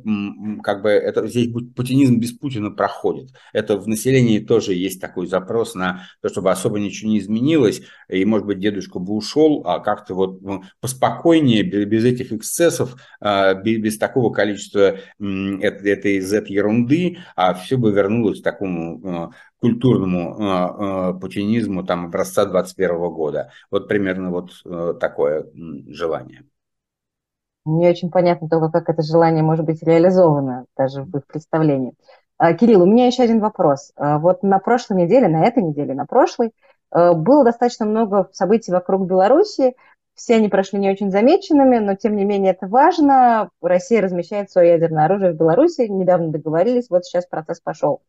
[0.62, 3.32] как бы это, здесь путинизм без Путина проходит.
[3.52, 8.24] Это в населении тоже есть такой запрос на то, чтобы особо ничего не изменилось, и,
[8.24, 13.98] может быть, дедушка бы ушел, а как-то вот ну, поспокойнее, без этих эксцессов, а, без
[13.98, 21.84] такого количества этой Z-ерунды, а все бы вернулось к такому э, культурному э, э, путинизму
[21.84, 23.52] там, образца 21 года.
[23.72, 25.48] Вот примерно вот э, такое
[25.88, 26.43] желание.
[27.65, 31.93] Мне очень понятно только, как это желание может быть реализовано даже в их представлении.
[32.38, 33.91] А, Кирилл, у меня еще один вопрос.
[33.95, 36.52] А, вот на прошлой неделе, на этой неделе, на прошлой,
[36.91, 39.76] было достаточно много событий вокруг Беларуси.
[40.15, 43.52] Все они прошли не очень замеченными, но тем не менее это важно.
[43.62, 45.82] Россия размещает свое ядерное оружие в Беларуси.
[45.82, 48.02] Недавно договорились, вот сейчас процесс пошел.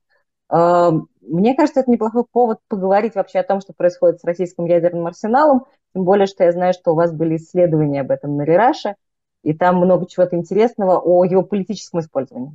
[0.51, 5.67] Мне кажется, это неплохой повод поговорить вообще о том, что происходит с российским ядерным арсеналом,
[5.95, 8.95] тем более, что я знаю, что у вас были исследования об этом на Рераше,
[9.43, 12.55] и там много чего-то интересного о его политическом использовании.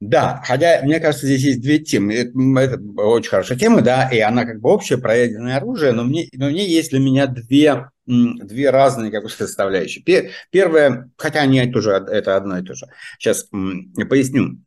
[0.00, 2.14] Да, хотя, мне кажется, здесь есть две темы.
[2.14, 2.38] Это,
[2.74, 6.28] это очень хорошая тема, да, и она как бы общая про ядерное оружие, но мне,
[6.32, 10.04] но мне есть для меня две, две разные как бы, составляющие.
[10.50, 12.86] Первое, хотя они тоже, это одно и то же.
[13.18, 14.58] Сейчас поясню.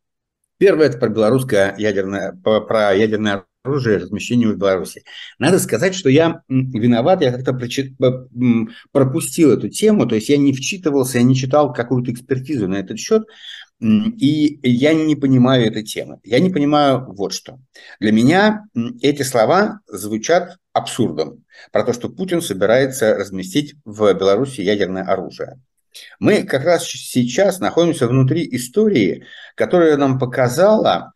[0.57, 5.03] Первое– это про белорусское ядерное, про ядерное оружие размещение в Беларуси.
[5.39, 7.53] Надо сказать, что я виноват, я как-то
[8.91, 12.99] пропустил эту тему, то есть я не вчитывался, я не читал какую-то экспертизу на этот
[12.99, 13.23] счет,
[13.81, 16.19] и я не понимаю этой темы.
[16.23, 17.59] Я не понимаю вот что.
[17.99, 18.65] Для меня
[19.01, 25.59] эти слова звучат абсурдом про то, что Путин собирается разместить в Беларуси ядерное оружие.
[26.19, 31.13] Мы как раз сейчас находимся внутри истории, которая нам показала,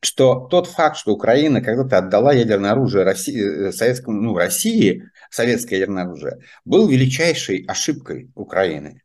[0.00, 5.76] что тот факт, что Украина когда-то отдала ядерное оружие России, э, советскому, ну, России, советское
[5.76, 9.02] ядерное оружие, был величайшей ошибкой Украины.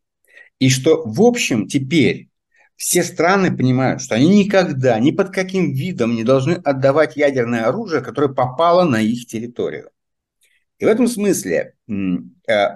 [0.60, 2.30] И что, в общем, теперь
[2.76, 8.02] все страны понимают, что они никогда, ни под каким видом не должны отдавать ядерное оружие,
[8.02, 9.92] которое попало на их территорию.
[10.80, 12.68] И в этом смысле э,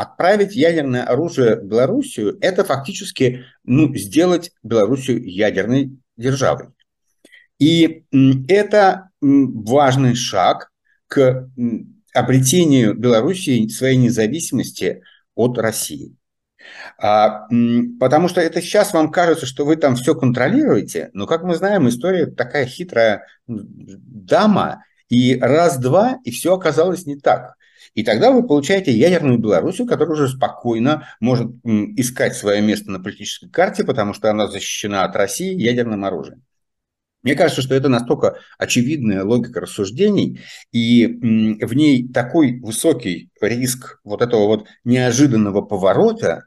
[0.00, 6.68] отправить ядерное оружие в Белоруссию– это фактически ну, сделать Белоруссию ядерной державой.
[7.58, 8.04] И
[8.48, 10.70] это важный шаг
[11.08, 11.48] к
[12.14, 15.02] обретению Белоруссии своей независимости
[15.34, 16.14] от России.
[17.00, 17.48] А,
[17.98, 21.88] потому что это сейчас вам кажется, что вы там все контролируете, но, как мы знаем,
[21.88, 27.56] история такая хитрая дама, и раз-два, и все оказалось не так.
[27.98, 33.50] И тогда вы получаете ядерную Белоруссию, которая уже спокойно может искать свое место на политической
[33.50, 36.44] карте, потому что она защищена от России ядерным оружием.
[37.24, 44.22] Мне кажется, что это настолько очевидная логика рассуждений, и в ней такой высокий риск вот
[44.22, 46.44] этого вот неожиданного поворота,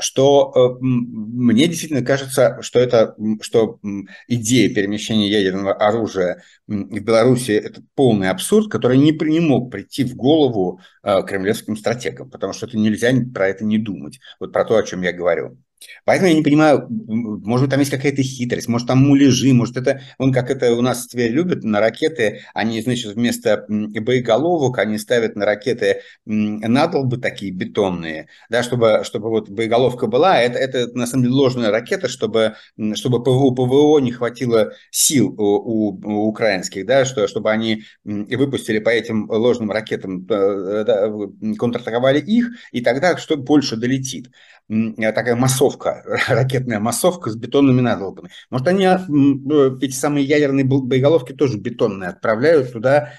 [0.00, 3.80] что э, мне действительно кажется, что это, что
[4.28, 10.14] идея перемещения ядерного оружия в Беларуси– это полный абсурд, который не, не мог прийти в
[10.14, 14.76] голову а, кремлевским стратегам, потому что это нельзя про это не думать, вот про то,
[14.76, 15.58] о чем я говорю.
[16.04, 20.32] Поэтому я не понимаю, может там есть какая-то хитрость, может там муляжи, может это, он
[20.32, 25.44] как это у нас теперь любят на ракеты, они, значит, вместо боеголовок, они ставят на
[25.44, 31.34] ракеты надолбы такие бетонные, да, чтобы, чтобы вот боеголовка была, это, это на самом деле
[31.34, 32.54] ложная ракета, чтобы,
[32.94, 38.90] чтобы у ПВО не хватило сил у, у украинских, да, что, чтобы они выпустили по
[38.90, 41.10] этим ложным ракетам, э, да,
[41.58, 44.30] контратаковали их, и тогда что больше долетит.
[44.68, 48.30] Э, такая массовка, ракетная массовка с бетонными надолбами.
[48.50, 53.12] Может, они а, ну, эти самые ядерные боеголовки тоже бетонные отправляют туда,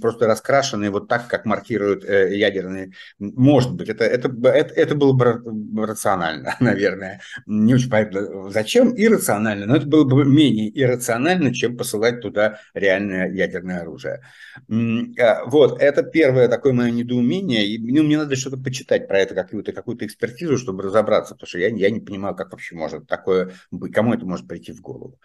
[0.00, 2.92] просто раскрашенные вот так, как маркируют э, ядерные.
[3.18, 7.20] Может быть, это, это, это, это было бы рационально, наверное.
[7.46, 13.30] Не очень понятно, зачем иррационально, но это было бы менее иррационально, чем посылать туда реальное
[13.30, 14.22] ядерное оружие.
[14.68, 17.66] Вот, это первое такое мое недоумение.
[17.66, 21.58] И, ну, мне надо что-то почитать про это, какую-то какую экспертизу, чтобы разобраться, потому что
[21.58, 25.18] я, я не понимаю, как вообще может такое быть, кому это может прийти в голову.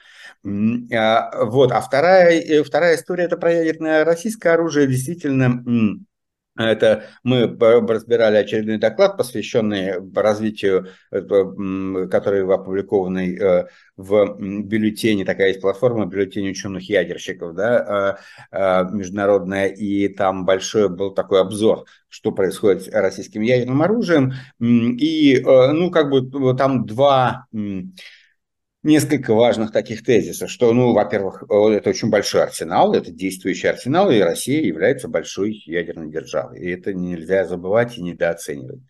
[0.93, 4.87] А, вот, а вторая, э, вторая история– это про ядерное российское оружие.
[4.87, 5.63] Действительно,
[6.65, 7.45] это мы
[7.87, 16.89] разбирали очередной доклад, посвященный развитию, который опубликованный э, в бюллетене, такая есть платформа, бюллетень ученых
[16.89, 18.17] ядерщиков, да, а,
[18.51, 25.35] а, международная, и там большой был такой обзор, что происходит с российским ядерным оружием, и,
[25.35, 27.45] э, ну, как бы там два
[28.83, 34.19] несколько важных таких тезисов, что, ну, во-первых, это очень большой арсенал, это действующий арсенал, и
[34.19, 36.61] Россия является большой ядерной державой.
[36.61, 38.81] И это нельзя забывать и недооценивать.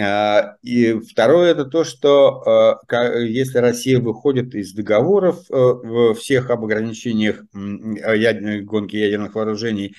[0.00, 6.64] А, и второе это то, что а, если Россия выходит из договоров э, всех об
[6.64, 9.94] ограничениях ядерной гонки ядерных вооружений,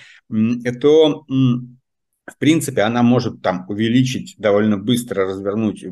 [0.82, 1.26] то
[2.30, 5.86] в принципе, она может там увеличить, довольно быстро развернуть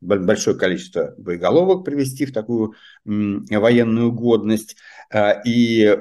[0.00, 2.74] большое количество боеголовок, привести в такую
[3.04, 4.76] военную годность.
[5.12, 5.96] А, и э,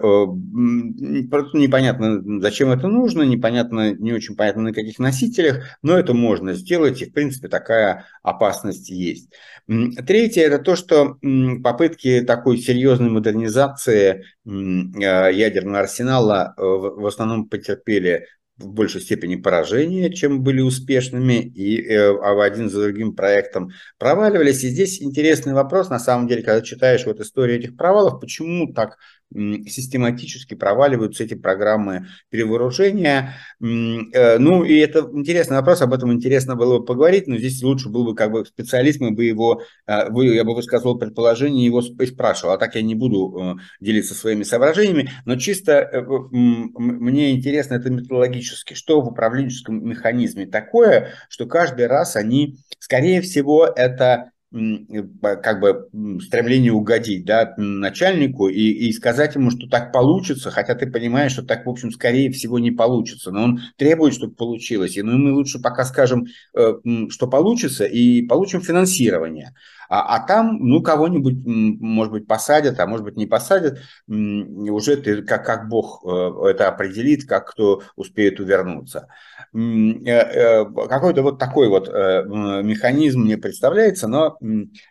[1.32, 6.54] просто непонятно, зачем это нужно, непонятно, не очень понятно, на каких носителях, но это можно
[6.54, 9.30] сделать, и, в принципе, такая опасность есть.
[9.68, 11.18] Третье– это то, что
[11.64, 18.28] попытки такой серьезной модернизации а, ядерного арсенала э, в основном потерпели
[18.60, 24.64] в большей степени поражения, чем были успешными, и э, а один за другим проектом проваливались.
[24.64, 28.98] И здесь интересный вопрос, на самом деле, когда читаешь вот историю этих провалов, почему так
[29.32, 33.36] систематически проваливаются эти программы перевооружения.
[33.62, 37.90] Э, ну, и это интересный вопрос, об этом интересно было бы поговорить, но здесь лучше
[37.90, 42.54] был бы как бы специалист, мы бы его, э, я бы высказывал предположение, его спрашивал,
[42.54, 48.74] а так я не буду э, делиться своими соображениями, но чисто мне интересно это методологически,
[48.74, 55.90] что в управленческом механизме такое, что каждый раз они, скорее всего, это как бы
[56.22, 61.44] стремление угодить да, начальнику и, и сказать ему, что так получится, хотя ты понимаешь, что
[61.44, 64.98] так, в общем, скорее всего не получится, но он требует, чтобы получилось.
[64.98, 66.26] И ну, мы лучше пока скажем,
[66.56, 66.74] э,
[67.10, 69.54] что получится, и получим финансирование.
[69.90, 73.80] А, а там, ну, кого-нибудь, может быть, посадят, а может быть, не посадят.
[74.08, 79.08] Уже ты, как, как Бог э, это определит, как кто успеет увернуться.
[79.54, 84.38] Э, э, какой-то вот такой вот механизм мне представляется, но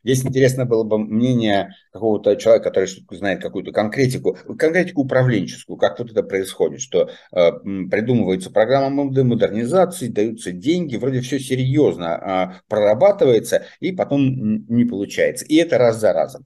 [0.05, 6.11] здесь интересно было бы мнение какого-то человека, который знает какую-то конкретику, конкретику управленческую, как вот
[6.11, 14.66] это происходит, что придумывается программа модернизации, даются деньги, вроде все серьезно а, прорабатывается, и потом
[14.68, 15.44] не получается.
[15.44, 16.44] И это раз за разом.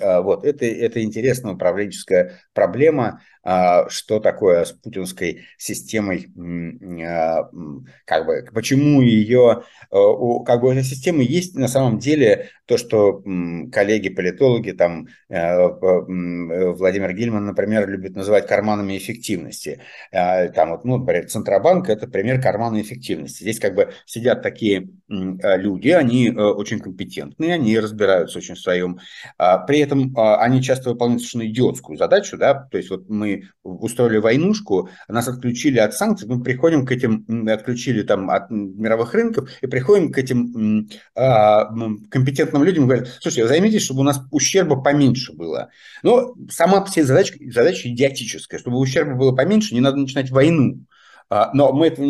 [0.00, 6.28] А, вот, это, это интересная управленческая проблема, что такое с путинской системой,
[7.06, 7.48] а,
[8.04, 13.22] как бы, почему ее, как бы эта система есть на самом деле то, что
[13.72, 19.80] коллеги-политологи, там, Владимир Гильман, например, любит называть карманами эффективности.
[20.12, 23.42] Там вот, ну, Центробанк– это пример кармана эффективности.
[23.42, 29.00] Здесь как бы сидят такие люди, они очень компетентные, они разбираются очень в своем
[29.66, 33.29] при этом а, они часто выполняют совершенно идиотскую задачу, да, то есть вот мы
[33.62, 39.48] устроили войнушку, нас отключили от санкций, мы приходим к этим, отключили там от мировых рынков
[39.60, 41.66] и приходим к этим а,
[42.10, 45.70] компетентным людям и говорят, слушайте, займитесь, чтобы у нас ущерба поменьше было.
[46.02, 50.84] Но сама все задача, задача идиотическая, чтобы ущерба было поменьше, не надо начинать войну.
[51.32, 52.02] А, но мы, это,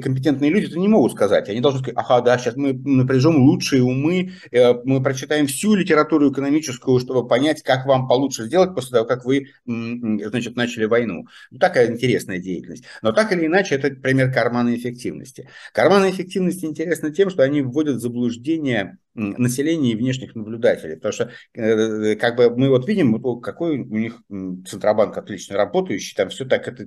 [0.00, 1.48] компетентные люди, это не могут сказать.
[1.48, 6.30] Они должны сказать, ага, да, сейчас мы напряжем лучшие умы, э, мы прочитаем всю литературу
[6.30, 11.26] экономическую, чтобы понять, как вам получше сделать после того, как вы, значит, начали войну.
[11.50, 12.84] Ну, такая интересная деятельность.
[13.02, 15.48] Но так или иначе, это пример карманной эффективности.
[15.72, 20.96] Карманная эффективность интересна тем, что они вводят в заблуждение населения и внешних наблюдателей.
[20.96, 26.28] Потому что э, как бы мы вот видим, какой у них Центробанк отлично работающий, там
[26.28, 26.86] все так, это,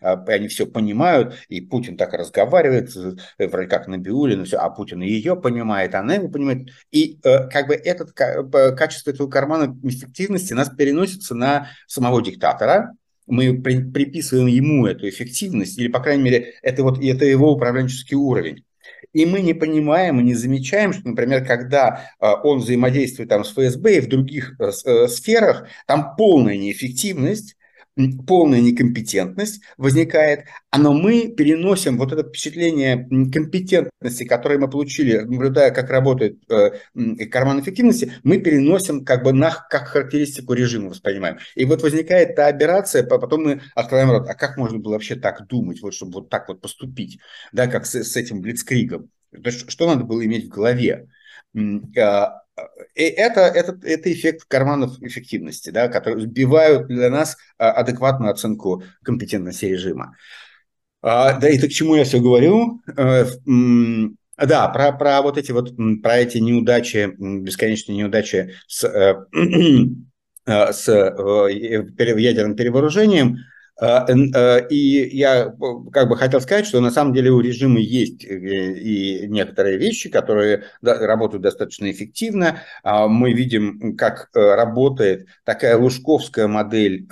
[0.00, 2.94] а, они все понимают, и Путин так разговаривает,
[3.38, 6.68] вроде как Набиулина, все, а Путин ее понимает, она его понимает.
[6.90, 12.94] И как бы этот, качество этого кармана эффективности нас переносится на самого диктатора,
[13.28, 18.16] мы при, приписываем ему эту эффективность, или, по крайней мере, это, вот, это его управленческий
[18.16, 18.64] уровень.
[19.12, 23.52] И мы не понимаем и не замечаем, что, например, когда э, он взаимодействует там с
[23.52, 27.56] ФСБ и в других э, э, сферах, там полная неэффективность,
[28.26, 30.44] полная некомпетентность возникает,
[30.76, 36.70] но мы переносим вот это впечатление компетентности, которое мы получили, наблюдая, как работает э,
[37.26, 41.38] карман эффективности, мы переносим как бы на как характеристику режима воспринимаем.
[41.54, 45.46] И вот возникает та операция, потом мы открываем рот, а как можно было вообще так
[45.46, 47.18] думать, вот чтобы вот так вот поступить,
[47.52, 49.10] да, как с, с этим блицкригом?
[49.32, 51.08] То есть, что надо было иметь в голове?
[52.94, 58.82] И это, это, это эффект карманов эффективности, да, которые сбивают для нас а, адекватную оценку
[59.02, 60.16] компетентности режима.
[61.02, 63.26] А, да, и то, к чему я все говорю, э,
[64.36, 69.14] да, про, про вот эти вот, про эти неудачи, бесконечные неудачи с, э,
[70.46, 73.38] э, с ядерным перевооружением–
[73.80, 75.54] и я
[75.92, 80.08] как бы хотел сказать, что на самом деле у режима есть э, и некоторые вещи,
[80.08, 82.62] которые работают достаточно эффективно.
[82.82, 87.06] А, мы видим, как э, работает такая лужковская модель,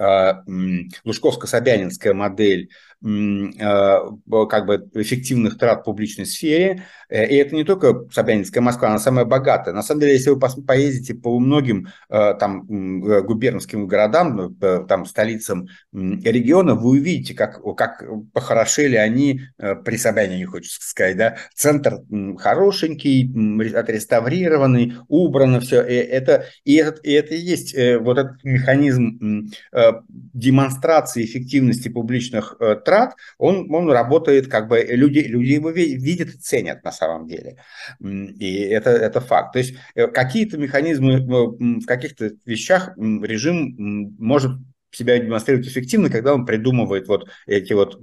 [1.04, 2.70] лужковско-собянинская модель
[3.00, 6.84] как бы эффективных трат в публичной сфере.
[7.08, 9.74] Э, и это не только Собянинская Москва, она самая богатая.
[9.74, 14.56] На самом деле, если вы поездите по многим там губернским городам,
[14.88, 21.36] там столицам региона, вы увидите, как, как похорошели они э, при Собянине, хочется сказать, да,
[21.54, 22.00] центр
[22.38, 23.30] хорошенький,
[23.74, 29.48] отреставрированный, убрано все, и это, и этот, и это и есть э, вот этот механизм
[29.72, 36.38] э, демонстрации эффективности публичных трат, он, он работает, как бы люди, люди его видят и
[36.38, 37.58] ценят на самом деле,
[38.00, 39.52] и это, это факт.
[39.52, 39.74] То есть
[40.14, 44.52] какие-то механизмы в каких-то вещах режим может
[44.92, 48.00] себя демонстрирует эффективно, когда он придумывает вот эти вот,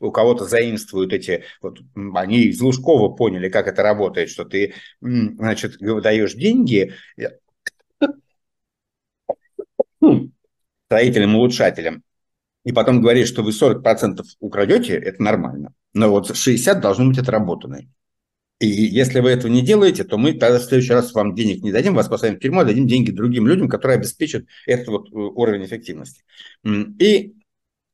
[0.00, 1.78] у кого-то заимствуют эти, вот
[2.14, 6.92] они из Лужкова поняли, как это работает, что ты, значит, даешь деньги
[10.86, 12.02] строителям, улучшателям,
[12.64, 15.74] и потом говоришь, что вы 40% украдете, это нормально.
[15.92, 17.88] Но вот 60% должны быть отработаны.
[18.60, 21.72] И если вы этого не делаете, то мы тогда в следующий раз вам денег не
[21.72, 25.14] дадим, вас посадим в тюрьму, а дадим деньги другим людям, которые обеспечат этот вот э,
[25.14, 26.22] уровень эффективности.
[26.64, 27.34] И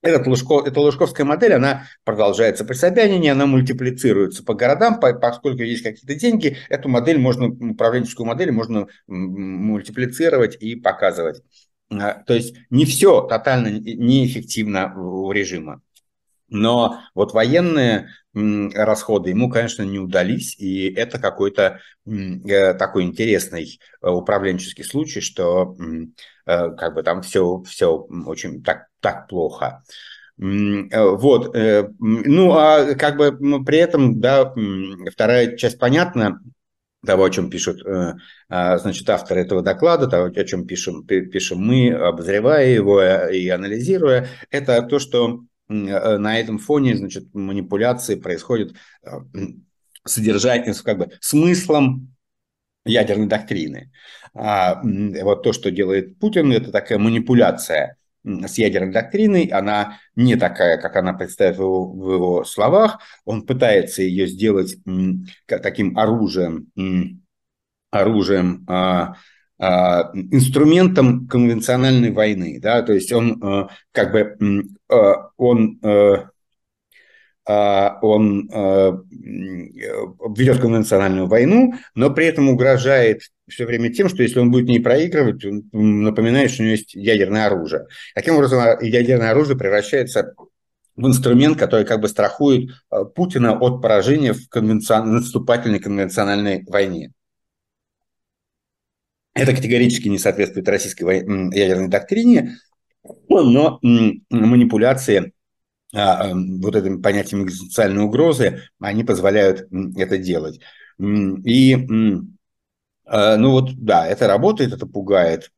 [0.03, 5.83] этот Лужко, эта лужковская модель, она продолжается при Собянине, она мультиплицируется по городам, поскольку есть
[5.83, 11.43] какие-то деньги, эту модель можно, управленческую модель можно мультиплицировать и показывать.
[11.91, 15.83] А, то есть не все тотально неэффективно у режима.
[16.49, 24.09] Но вот военные расходы ему, конечно, не удались, и это какой-то э, такой интересный э,
[24.09, 25.77] управленческий случай, что
[26.47, 27.93] э, как бы там все, все
[28.27, 29.83] очень так, так плохо.
[30.43, 31.55] Вот,
[31.99, 34.55] ну, а как бы при этом, да,
[35.13, 36.41] вторая часть понятна,
[37.05, 37.83] того, о чем пишут,
[38.49, 44.29] а, значит, авторы этого доклада, того, о чем пишем, пишем мы, обозревая его и анализируя,
[44.51, 48.75] это то, что Э, на этом фоне, значит, манипуляции происходят
[49.05, 49.11] э,
[50.05, 52.15] содержанием, как бы смыслом
[52.85, 53.93] ядерной доктрины.
[54.35, 60.79] А вот то, что делает Путин, это такая манипуляция с ядерной доктриной, она не такая,
[60.79, 64.77] как она представит в его, в его словах, он пытается ее сделать
[65.47, 66.71] таким оружием,
[67.91, 69.15] оружием а,
[69.59, 74.37] а, инструментом конвенциональной войны, да, то есть он э, как бы
[74.89, 74.95] э,
[75.37, 76.25] он э,
[77.47, 78.49] он
[80.37, 84.79] ведет конвенциональную войну, но при этом угрожает все время тем, что если он будет не
[84.79, 87.87] проигрывать, он напоминает, что у него есть ядерное оружие.
[88.15, 90.35] Таким образом, ядерное оружие превращается
[90.97, 92.71] в инструмент, который как бы страхует
[93.15, 95.13] Путина от поражения в конвенцион...
[95.13, 97.13] наступательной конвенциональной войне.
[99.33, 101.19] Это категорически не соответствует российской
[101.57, 102.57] ядерной доктрине,
[103.29, 103.79] но
[104.29, 105.40] манипуляции а,
[105.93, 110.61] вот этим понятием экзистенциальной угрозы, они позволяют это делать.
[110.99, 111.77] И
[113.13, 115.51] а, ну вот, да, это работает, это пугает.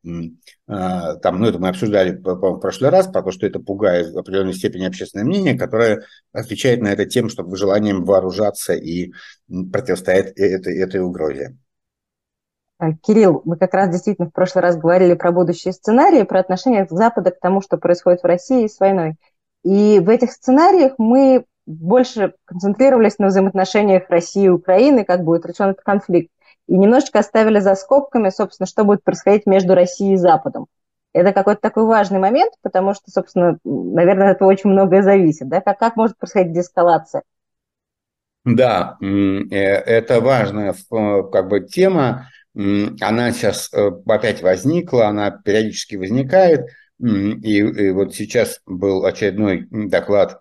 [0.67, 4.17] А, там, ну, это мы обсуждали в прошлый раз, про то, что это пугает в
[4.17, 9.11] определенной степени общественное мнение, которое отвечает на это тем, что желанием вооружаться и
[9.71, 11.55] противостоять этой, этой угрозе.
[12.79, 16.87] Э, Кирилл, мы как раз действительно в прошлый раз говорили про будущие сценарии, про отношение
[16.89, 19.17] Запада к тому, что происходит в России с войной.
[19.63, 25.69] И в этих сценариях мы больше концентрировались на взаимоотношениях России и Украины, как будет решен
[25.69, 26.31] этот конфликт,
[26.67, 30.67] и немножечко оставили за скобками, собственно, что будет происходить между Россией и Западом.
[31.13, 35.47] Это какой-то такой важный момент, потому что, собственно, наверное, от этого очень многое зависит.
[35.47, 35.61] Да?
[35.61, 37.23] Как, как может происходить деэскалация?
[38.45, 42.27] Да, э, это важная э, как бы, тема.
[42.55, 46.67] Она сейчас э, опять возникла, она периодически возникает.
[47.03, 50.39] И, и вот сейчас был очередной доклад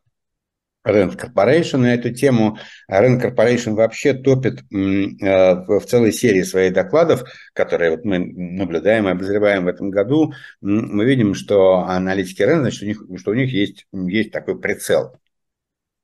[0.87, 2.59] Rand Corporation на эту тему.
[2.91, 9.65] Rand Corporation вообще топит в целой серии своих докладов, которые вот мы наблюдаем и обозреваем
[9.65, 10.33] в этом году.
[10.61, 15.17] Мы видим, что аналитики Rand, значит, у них, что у них есть, есть такой прицел.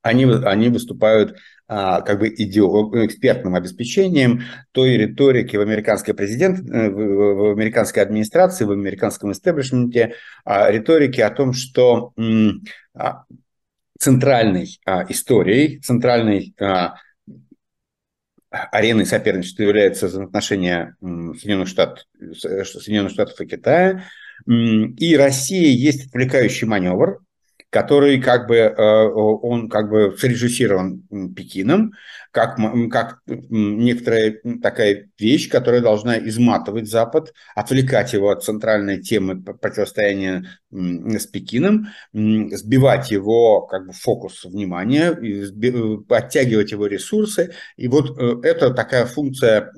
[0.03, 1.37] Они, они выступают
[1.71, 4.43] а, как бы экспертным обеспечением
[4.73, 10.15] той риторики в американской президент, э, в американской администрации, в американском истеблишменте,
[10.47, 12.15] а, риторики о том, что
[12.95, 13.25] а,
[13.99, 16.55] центральной историей, центральной
[18.51, 24.05] ареной соперничества является взаимоотношения Соединенных Штатов, Соединенных Штатов и Китая.
[24.47, 27.21] И Россия есть отвлекающий маневр,
[27.71, 31.03] который как бы, э, он как бы срежиссирован
[31.35, 31.93] Пекином,
[32.31, 32.59] как,
[32.91, 41.27] как некоторая такая вещь, которая должна изматывать Запад, отвлекать его от центральной темы противостояния с
[41.27, 47.53] Пекином, сбивать его как бы фокус внимания, э, оттягивать его ресурсы.
[47.77, 49.73] И вот э, это такая функция,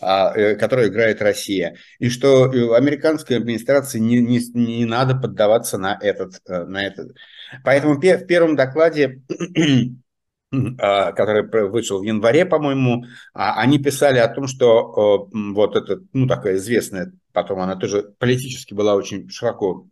[0.00, 1.76] а, которую играет Россия.
[1.98, 7.16] И что американской администрации не, не, не надо поддаваться на этот, на этот
[7.62, 9.22] Поэтому в первом докладе
[10.78, 16.26] а, который вышел в январе, по-моему, а, они писали о том, что вот это, ну,
[16.26, 19.86] такая известная, потом она тоже политически была очень широко,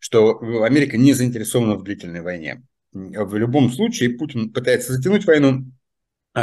[0.00, 2.62] что Америка не заинтересована в длительной войне.
[2.92, 5.66] В любом случае Путин пытается затянуть войну,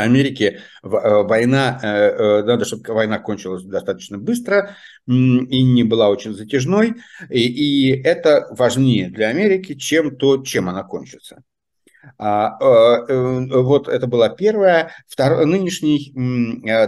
[0.01, 4.75] Америке э, война, э, э, надо, чтобы война кончилась достаточно быстро
[5.05, 6.95] и не была очень затяжной,
[7.29, 11.43] и, и это важнее для Америки, чем то, чем она кончится.
[12.17, 12.57] А,
[13.07, 14.91] вот это была первая.
[15.07, 16.11] Второй, нынешний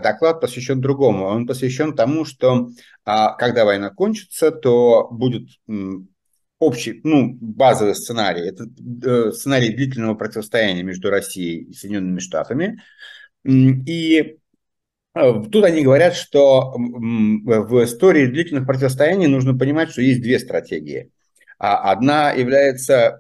[0.01, 1.25] доклад посвящен другому.
[1.25, 2.69] Он посвящен тому, что
[3.05, 5.47] а, когда война кончится, то будет
[6.59, 8.47] общий, ну, базовый сценарий.
[8.47, 12.81] Это э, сценарий длительного противостояния между Россией и Соединенными Штатами.
[13.43, 14.37] И
[15.13, 21.11] э, Тут они говорят, что в истории длительных противостояний нужно понимать, что есть две стратегии.
[21.57, 23.19] А одна является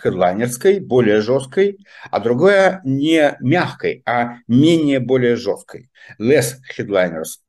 [0.00, 1.78] хедлайнерской, более жесткой,
[2.12, 5.90] а другая не мягкой, а менее более жесткой.
[6.20, 7.40] Less headliners.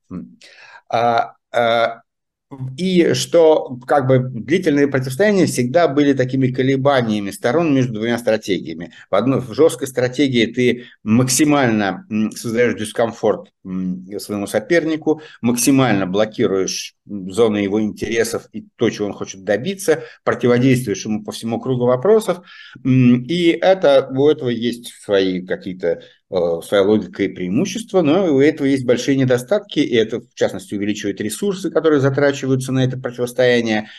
[2.78, 8.92] И что как бы длительные противостояния всегда были такими колебаниями сторон между двумя стратегиями.
[9.10, 17.82] В одной в жесткой стратегии ты максимально создаешь дискомфорт своему сопернику, максимально блокируешь зоны его
[17.82, 22.42] интересов и то, чего он хочет добиться, противодействуешь ему по всему кругу вопросов.
[22.84, 26.02] И это, у этого есть свои какие-то
[26.36, 31.22] Э, логика и преимущества, но у этого есть большие недостатки, и это, в частности, увеличивает
[31.22, 33.90] ресурсы, которые затрачиваются на это противостояние,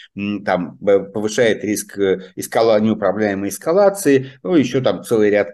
[0.45, 2.81] там, повышает риск э, эскала...
[2.81, 5.51] неуправляемой эскалации, ну, еще там целый ряд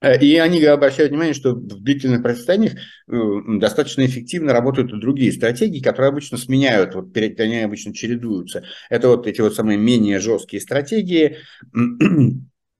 [0.00, 2.72] э, и они обращают внимание, что в длительных противостояниях
[3.06, 8.64] достаточно эффективно работают и другие стратегии, которые обычно сменяют, вот они обычно чередуются.
[8.88, 11.36] Это вот эти вот самые менее жесткие стратегии,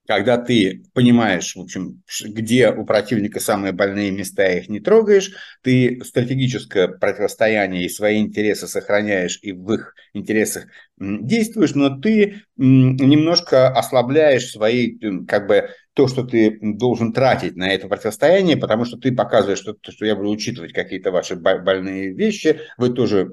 [0.07, 5.31] когда ты понимаешь, в общем, где у противника самые больные места, их не трогаешь,
[5.61, 10.65] ты стратегическое противостояние и свои интересы сохраняешь и в их интересах
[10.97, 14.97] действуешь, но ты немножко ослабляешь свои,
[15.27, 19.75] как бы, то, что ты должен тратить на это противостояние, потому что ты показываешь, что,
[19.89, 23.31] что я буду учитывать какие-то ваши больные вещи, вы тоже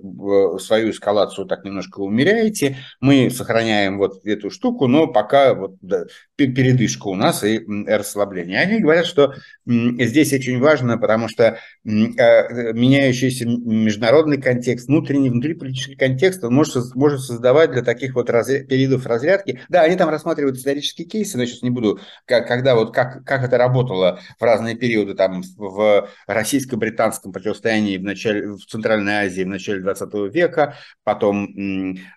[0.61, 5.77] свою эскалацию так немножко умеряете, мы сохраняем вот эту штуку, но пока вот
[6.37, 8.61] передышка у нас и расслабление.
[8.61, 9.35] Они говорят, что
[9.67, 17.21] здесь очень важно, потому что а, меняющийся международный контекст, внутренний, внутриполитический контекст, он может, может
[17.21, 19.61] создавать для таких вот разря- периодов разрядки.
[19.69, 23.25] Да, они там рассматривают исторические кейсы, но я сейчас не буду как когда вот как,
[23.25, 29.43] как это работало в разные периоды, там в российско-британском противостоянии в, начале, в Центральной Азии
[29.43, 30.75] в начале 20 века,
[31.05, 31.47] потом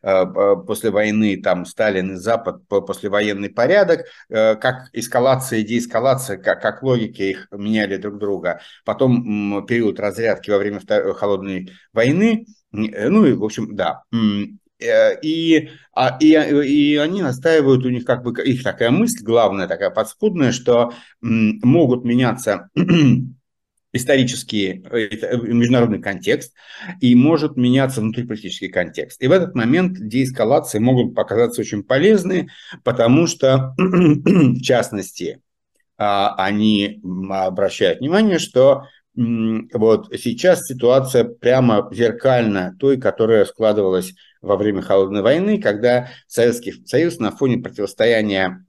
[0.02, 0.26] э,
[0.66, 6.82] после войны там Сталин и Запад, послевоенный порядок, э, как эскалация и деэскалация, как, как
[6.82, 10.80] логики их меняли друг друга, потом период разрядки во время
[11.14, 14.46] холодной войны, ну и, в общем, да, Э,
[14.82, 19.90] и, а, и, и они настаивают, у них как бы их такая мысль, главная такая
[19.90, 22.70] подспудная, что могут меняться
[23.94, 26.54] исторический э, э, международный контекст
[27.00, 29.22] и может меняться внутриполитический контекст.
[29.22, 32.50] И в этот момент деэскалации могут показаться очень полезны,
[32.84, 35.42] потому что, в частности,
[35.98, 44.82] а, они обращают внимание, что вот сейчас ситуация прямо зеркально той, которая складывалась во время
[44.82, 48.66] Холодной войны, когда Советский Союз на фоне противостояния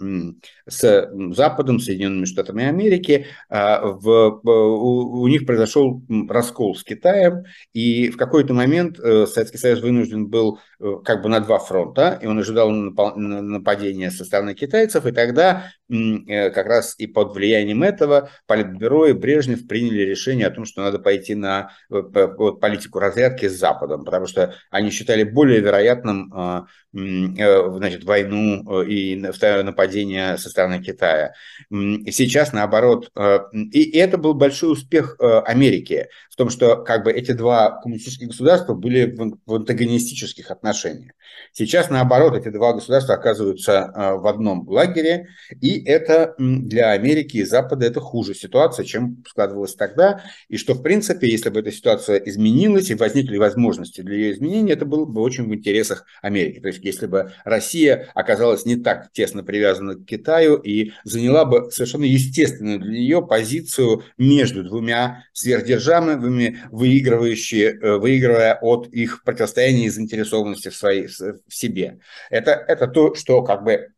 [0.66, 8.10] с Западом, Соединенными Штатами Америки, а, в, у, у них произошел раскол с Китаем, и
[8.10, 12.26] в какой-то момент э, Советский Союз вынужден был э, как бы на два фронта, и
[12.26, 19.06] он ожидал нападения со стороны китайцев, и тогда как раз и под влиянием этого Политбюро
[19.06, 24.26] и Брежнев приняли решение о том, что надо пойти на политику разрядки с Западом, потому
[24.26, 31.34] что они считали более вероятным а, значит, войну и нападение со стороны Китая.
[31.70, 36.08] Сейчас, наоборот, э, и это был большой успех э, Америки
[36.42, 39.16] том, что как бы эти два коммунистических государства были
[39.46, 41.12] в антагонистических отношениях.
[41.52, 45.28] Сейчас, наоборот, эти два государства оказываются э, в одном лагере,
[45.60, 50.82] и это для Америки и Запада это хуже ситуация, чем складывалась тогда, и что, в
[50.82, 55.20] принципе, если бы эта ситуация изменилась и возникли возможности для ее изменения, это было бы
[55.20, 56.58] очень в интересах Америки.
[56.58, 61.70] То есть, если бы Россия оказалась не так тесно привязана к Китаю и заняла бы
[61.70, 66.31] совершенно естественную для нее позицию между двумя сверхдержавами,
[66.70, 71.98] выигрывающие, э, выигрывая от их противостояния и заинтересованности в, своей, в себе.
[72.30, 73.88] Это, это то, что как бы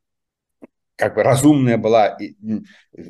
[0.96, 2.16] как бы разумная была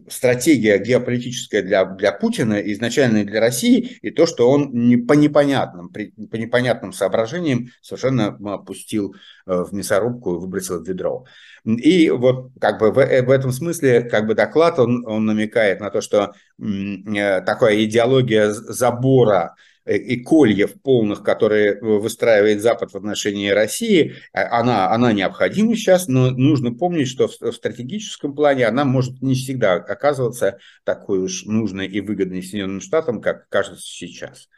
[0.08, 5.90] стратегия геополитическая для, для Путина, изначально для России, и то, что он не, по, непонятным,
[5.90, 9.14] по непонятным соображениям совершенно опустил
[9.46, 11.26] э, в мясорубку и выбросил в ведро.
[11.64, 15.80] И вот как бы в, э, в этом смысле как бы доклад, он, он намекает
[15.80, 19.54] на то, что э, такая идеология забора
[19.86, 26.30] Э, и кольев полных, которые выстраивает Запад в отношении России, она, она необходима сейчас, но
[26.30, 32.00] нужно помнить, что в стратегическом плане она может не всегда оказываться такой уж нужной и
[32.00, 34.48] выгодной Соединенным Штатам, как кажется сейчас.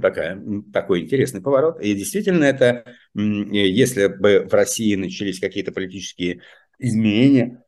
[0.00, 0.42] Такая,
[0.72, 1.80] такой интересный поворот.
[1.80, 2.84] И действительно, это,
[3.14, 6.40] если бы в России начались какие-то политические
[6.78, 7.62] изменения,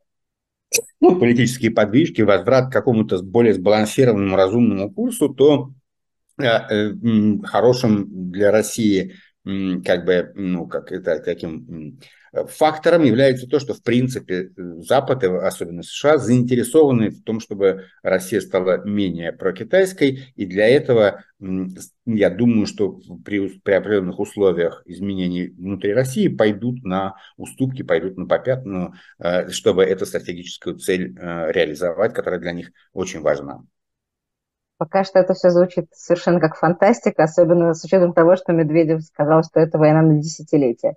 [1.00, 5.72] ну, политические подвижки, возврат к какому-то более сбалансированному, разумному курсу, то
[6.38, 6.92] Э, э,
[7.44, 9.14] хорошим для России
[9.44, 12.00] как бы, ну, как это, таким
[12.44, 18.84] фактором является то, что, в принципе, Запад, особенно США, заинтересованы в том, чтобы Россия стала
[18.84, 21.24] менее прокитайской, и для этого,
[22.04, 28.26] я думаю, что при, при определенных условиях изменений внутри России пойдут на уступки, пойдут на
[28.26, 33.62] попятную, э, чтобы эту стратегическую цель реализовать, которая для них очень важна.
[34.78, 39.42] Пока что это все звучит совершенно как фантастика, особенно с учетом того, что Медведев сказал,
[39.42, 40.96] что это война на десятилетие.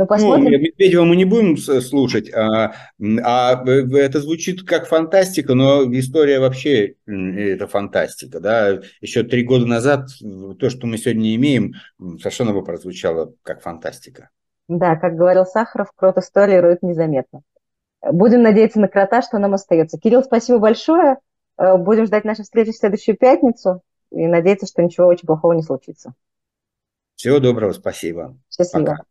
[0.00, 0.44] Но ну, посмотрим.
[0.44, 2.72] Ну, Медведева мы не будем слушать, а,
[3.22, 8.40] а это звучит как фантастика, но история вообще это фантастика.
[8.40, 8.80] Да?
[9.02, 10.08] Еще три года назад
[10.58, 11.74] то, что мы сегодня имеем,
[12.18, 14.30] совершенно бы прозвучало как фантастика.
[14.68, 17.42] Да, как говорил Сахаров, крот истории роет незаметно.
[18.00, 19.98] Будем надеяться на крота, что нам остается.
[19.98, 21.18] Кирилл, спасибо большое.
[21.58, 25.62] Э, будем ждать нашей встречи в следующую пятницу и надеяться, что ничего очень плохого не
[25.62, 26.14] случится.
[27.16, 28.38] Всего доброго, спасибо.
[28.48, 28.86] Счастливо.
[28.86, 29.09] Пока.